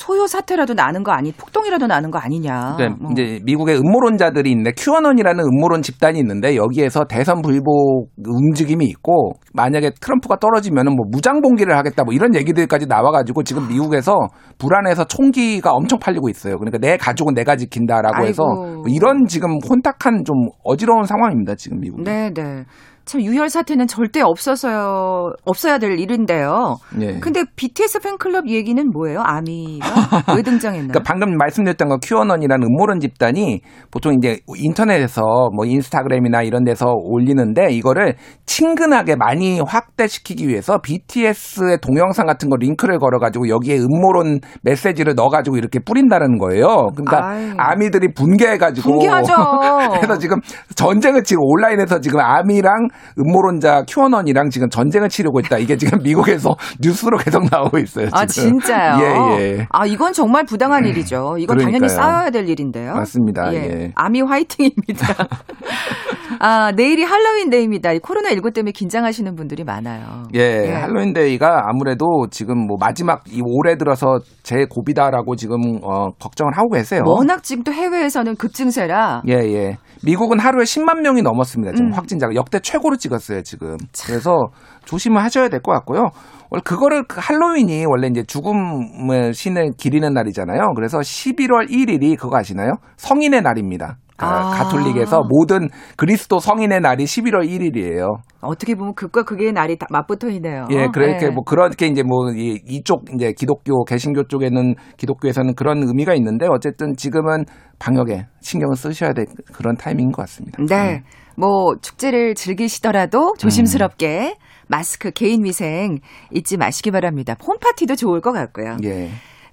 소요 0.00 0.26
사태라도 0.26 0.72
나는 0.72 1.02
거 1.02 1.12
아니, 1.12 1.30
폭동이라도 1.30 1.86
나는 1.86 2.10
거 2.10 2.18
아니냐. 2.18 2.76
네, 2.78 2.88
뭐. 2.88 3.10
이제 3.12 3.38
미국의 3.44 3.78
음모론자들이 3.78 4.50
있는데 4.50 4.72
큐어넌이라는 4.74 5.44
음모론 5.44 5.82
집단이 5.82 6.18
있는데 6.20 6.56
여기에서 6.56 7.04
대선 7.04 7.42
불복 7.42 8.08
움직임이 8.26 8.86
있고 8.86 9.34
만약에 9.52 9.90
트럼프가 10.00 10.38
떨어지면은 10.38 10.96
뭐 10.96 11.04
무장봉기를 11.10 11.76
하겠다 11.76 12.04
뭐 12.04 12.14
이런 12.14 12.34
얘기들까지 12.34 12.86
나와가지고 12.86 13.42
지금 13.42 13.68
미국에서 13.68 14.16
불안해서 14.56 15.04
총기가 15.04 15.72
엄청 15.72 15.98
팔리고 15.98 16.30
있어요. 16.30 16.56
그러니까 16.56 16.78
내 16.78 16.96
가족은 16.96 17.34
내가 17.34 17.56
지킨다라고 17.56 18.24
해서 18.24 18.42
아이고. 18.42 18.74
뭐 18.76 18.84
이런 18.88 19.26
지금 19.26 19.58
혼탁한 19.68 20.24
좀 20.24 20.48
어지러운 20.64 21.04
상황입니다. 21.04 21.56
지금 21.56 21.78
미국. 21.78 22.02
네, 22.02 22.30
네. 22.32 22.64
참 23.10 23.22
유혈 23.22 23.48
사태는 23.48 23.88
절대 23.88 24.20
없어서요 24.20 25.32
없어야 25.44 25.78
될 25.78 25.98
일인데요. 25.98 26.76
예. 27.00 27.18
근데 27.18 27.42
BTS 27.56 27.98
팬클럽 27.98 28.48
얘기는 28.48 28.80
뭐예요? 28.88 29.20
아미가 29.24 30.34
왜 30.36 30.42
등장했나요? 30.42 30.92
그러니까 30.94 31.00
방금 31.04 31.36
말씀드렸던 31.36 31.88
거 31.88 31.98
QAnon이라는 32.00 32.64
음모론 32.64 33.00
집단이 33.00 33.62
보통 33.90 34.14
이제 34.14 34.38
인터넷에서 34.56 35.22
뭐 35.56 35.66
인스타그램이나 35.66 36.42
이런 36.42 36.62
데서 36.62 36.92
올리는데 36.94 37.72
이거를 37.72 38.14
친근하게 38.46 39.16
많이 39.16 39.58
확대시키기 39.58 40.46
위해서 40.46 40.78
BTS의 40.78 41.78
동영상 41.80 42.26
같은 42.26 42.48
거 42.48 42.56
링크를 42.58 43.00
걸어가지고 43.00 43.48
여기에 43.48 43.78
음모론 43.78 44.38
메시지를 44.62 45.14
넣어가지고 45.16 45.56
이렇게 45.56 45.80
뿌린다는 45.80 46.38
거예요. 46.38 46.90
그러니까 46.94 47.30
아이. 47.30 47.50
아미들이 47.56 48.14
분개해가지고 48.14 48.88
분개하죠. 48.88 49.34
그래서 50.00 50.16
지금 50.18 50.38
전쟁을 50.76 51.24
지금 51.24 51.42
온라인에서 51.42 51.98
지금 51.98 52.20
아미랑 52.20 52.86
음모론자 53.18 53.84
큐어넌이랑 53.88 54.50
지금 54.50 54.68
전쟁을 54.68 55.08
치르고 55.08 55.40
있다. 55.40 55.58
이게 55.58 55.76
지금 55.76 55.98
미국에서 56.04 56.56
뉴스로 56.80 57.18
계속 57.18 57.44
나오고 57.50 57.78
있어요. 57.78 58.08
아 58.12 58.24
지금. 58.26 58.58
진짜요? 58.60 59.38
예, 59.38 59.40
예. 59.58 59.66
아 59.70 59.86
이건 59.86 60.12
정말 60.12 60.44
부당한 60.44 60.84
일이죠. 60.86 61.36
이건 61.38 61.58
당연히 61.58 61.78
그러니까요. 61.78 61.88
싸워야 61.88 62.30
될 62.30 62.48
일인데요. 62.48 62.94
맞습니다. 62.94 63.52
예. 63.54 63.92
아미 63.94 64.22
화이팅입니다. 64.22 65.06
아 66.38 66.72
내일이 66.72 67.02
할로윈데이입니다. 67.04 67.90
코로나 68.02 68.30
19 68.30 68.52
때문에 68.52 68.72
긴장하시는 68.72 69.34
분들이 69.34 69.64
많아요. 69.64 70.22
예, 70.34 70.64
예. 70.68 70.72
할로윈데이가 70.72 71.64
아무래도 71.68 72.06
지금 72.30 72.66
뭐 72.66 72.76
마지막 72.80 73.22
이 73.30 73.40
올해 73.44 73.76
들어서 73.76 74.20
제 74.42 74.64
고비다라고 74.68 75.36
지금 75.36 75.58
어, 75.82 76.10
걱정을 76.18 76.56
하고 76.56 76.70
계세요. 76.70 77.02
워낙 77.04 77.42
지금 77.42 77.62
또 77.64 77.72
해외에서는 77.72 78.36
급증세라 78.36 79.22
예, 79.28 79.34
예. 79.34 79.76
미국은 80.04 80.38
하루에 80.38 80.64
10만 80.64 81.00
명이 81.02 81.22
넘었습니다. 81.22 81.72
지금 81.74 81.90
음. 81.90 81.92
확진자가 81.92 82.34
역대 82.34 82.58
최고로 82.60 82.96
찍었어요, 82.96 83.42
지금. 83.42 83.76
그래서 84.06 84.48
조심을 84.86 85.22
하셔야 85.22 85.48
될 85.48 85.60
것 85.60 85.72
같고요. 85.72 86.10
원래 86.50 86.62
그거를 86.64 87.04
그 87.04 87.20
할로윈이 87.20 87.84
원래 87.86 88.08
이제 88.08 88.22
죽음의 88.24 89.34
신을 89.34 89.72
기리는 89.76 90.12
날이잖아요. 90.12 90.72
그래서 90.74 90.98
11월 90.98 91.70
1일이 91.70 92.18
그거 92.18 92.36
아시나요? 92.38 92.72
성인의 92.96 93.42
날입니다. 93.42 93.98
아. 94.26 94.50
가톨릭에서 94.50 95.22
모든 95.28 95.68
그리스도 95.96 96.38
성인의 96.38 96.80
날이 96.80 97.04
11월 97.04 97.48
1일이에요. 97.48 98.18
어떻게 98.40 98.74
보면 98.74 98.94
극과 98.94 99.24
극의 99.24 99.52
날이 99.52 99.76
다 99.78 99.86
맞붙어 99.90 100.28
있네요. 100.30 100.64
예, 100.70 100.86
그렇게 100.92 101.26
예. 101.26 101.30
뭐 101.30 101.44
그렇게 101.44 101.86
이제 101.86 102.02
뭐 102.02 102.30
이- 102.32 102.60
이쪽 102.66 103.04
이제 103.14 103.32
기독교 103.36 103.84
개신교 103.84 104.24
쪽에는 104.28 104.74
기독교에서는 104.96 105.54
그런 105.54 105.82
의미가 105.82 106.14
있는데 106.14 106.46
어쨌든 106.50 106.94
지금은 106.96 107.44
방역에 107.78 108.26
신경을 108.40 108.76
쓰셔야 108.76 109.12
될 109.12 109.26
그런 109.52 109.76
타이밍인 109.76 110.12
것 110.12 110.22
같습니다. 110.22 110.62
네. 110.64 111.02
뭐 111.36 111.74
축제를 111.80 112.34
즐기시더라도 112.34 113.34
조심스럽게 113.38 114.34
음. 114.36 114.44
마스크 114.68 115.10
개인 115.10 115.44
위생 115.44 115.98
잊지 116.32 116.56
마시기 116.56 116.90
바랍니다. 116.90 117.34
홈파티도 117.44 117.96
좋을 117.96 118.20
것 118.20 118.32
같고요. 118.32 118.76
예. 118.84 119.08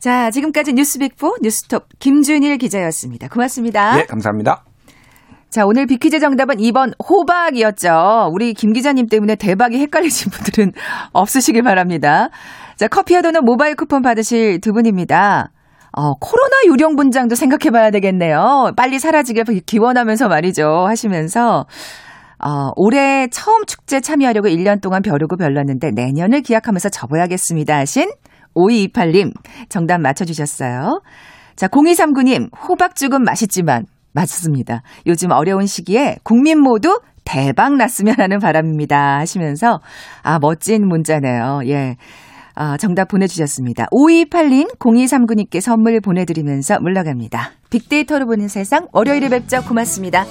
자, 0.08 0.32
지금까지 0.32 0.72
뉴스빅포 0.72 1.36
뉴스톱 1.41 1.89
김준일 2.00 2.60
기자였습니다. 2.60 3.28
고맙습니다. 3.28 4.00
예, 4.00 4.06
감사합니다. 4.06 4.63
자, 5.50 5.65
오늘 5.65 5.86
비퀴즈 5.86 6.22
정답은 6.22 6.60
2번 6.60 6.93
호박이었죠. 7.10 8.30
우리 8.32 8.54
김 8.54 8.72
기자님 8.72 9.08
때문에 9.08 9.36
대박이 9.36 9.78
헷갈리신 9.78 10.32
분들은 10.32 10.72
없으시길 11.12 11.62
바랍니다. 11.62 12.30
자, 12.78 12.88
커피와 12.88 13.22
도넛 13.22 13.43
모바일 13.43 13.76
쿠폰 13.76 14.02
받으실 14.02 14.62
두 14.62 14.72
분입니다. 14.72 15.52
어, 15.91 16.13
코로나 16.22 16.56
유령 16.67 16.96
분장도 16.96 17.36
생각해 17.36 17.70
봐야 17.72 17.91
되겠네요. 17.91 18.72
빨리 18.78 19.00
사라지길 19.00 19.43
기원하면서 19.65 20.30
말이죠. 20.30 20.86
하시면서 20.88 21.65
어, 22.39 22.72
올해 22.78 23.28
처음 23.28 23.65
축제 23.65 24.00
참여하려고 24.00 24.48
1년 24.48 24.80
동안 24.80 25.02
벼르고 25.02 25.36
별렀는데 25.36 25.91
내년을 25.91 26.43
기약하면서 26.43 26.88
접어야겠습니다. 26.88 27.76
하신 27.76 28.10
5228님 28.58 29.34
정답 29.70 30.00
맞춰주셨어요. 30.00 31.02
자, 31.56 31.67
0239님 31.67 32.50
호박죽은 32.67 33.24
맛있지만 33.24 33.86
맞습니다. 34.13 34.82
요즘 35.06 35.32
어려운 35.32 35.65
시기에 35.65 36.17
국민 36.24 36.60
모두 36.60 37.00
대박 37.24 37.76
났으면 37.76 38.15
하는 38.17 38.39
바람입니다. 38.39 39.20
하시면서 39.20 39.80
아 40.24 40.39
멋진 40.39 40.88
문자네요. 40.88 41.62
예. 41.65 41.96
아, 42.60 42.76
정답 42.78 43.10
보내주셨습니다. 43.10 43.86
5282님, 43.91 44.80
0239님께 44.80 45.62
선물 45.62 46.02
보내드리면서 46.02 46.80
물러갑니다. 46.80 47.52
빅데이터로 47.70 48.26
보는 48.26 48.48
세상, 48.48 48.88
월요일에 48.93 49.30
뵙죠. 49.30 49.62
고맙습니다. 49.62 50.26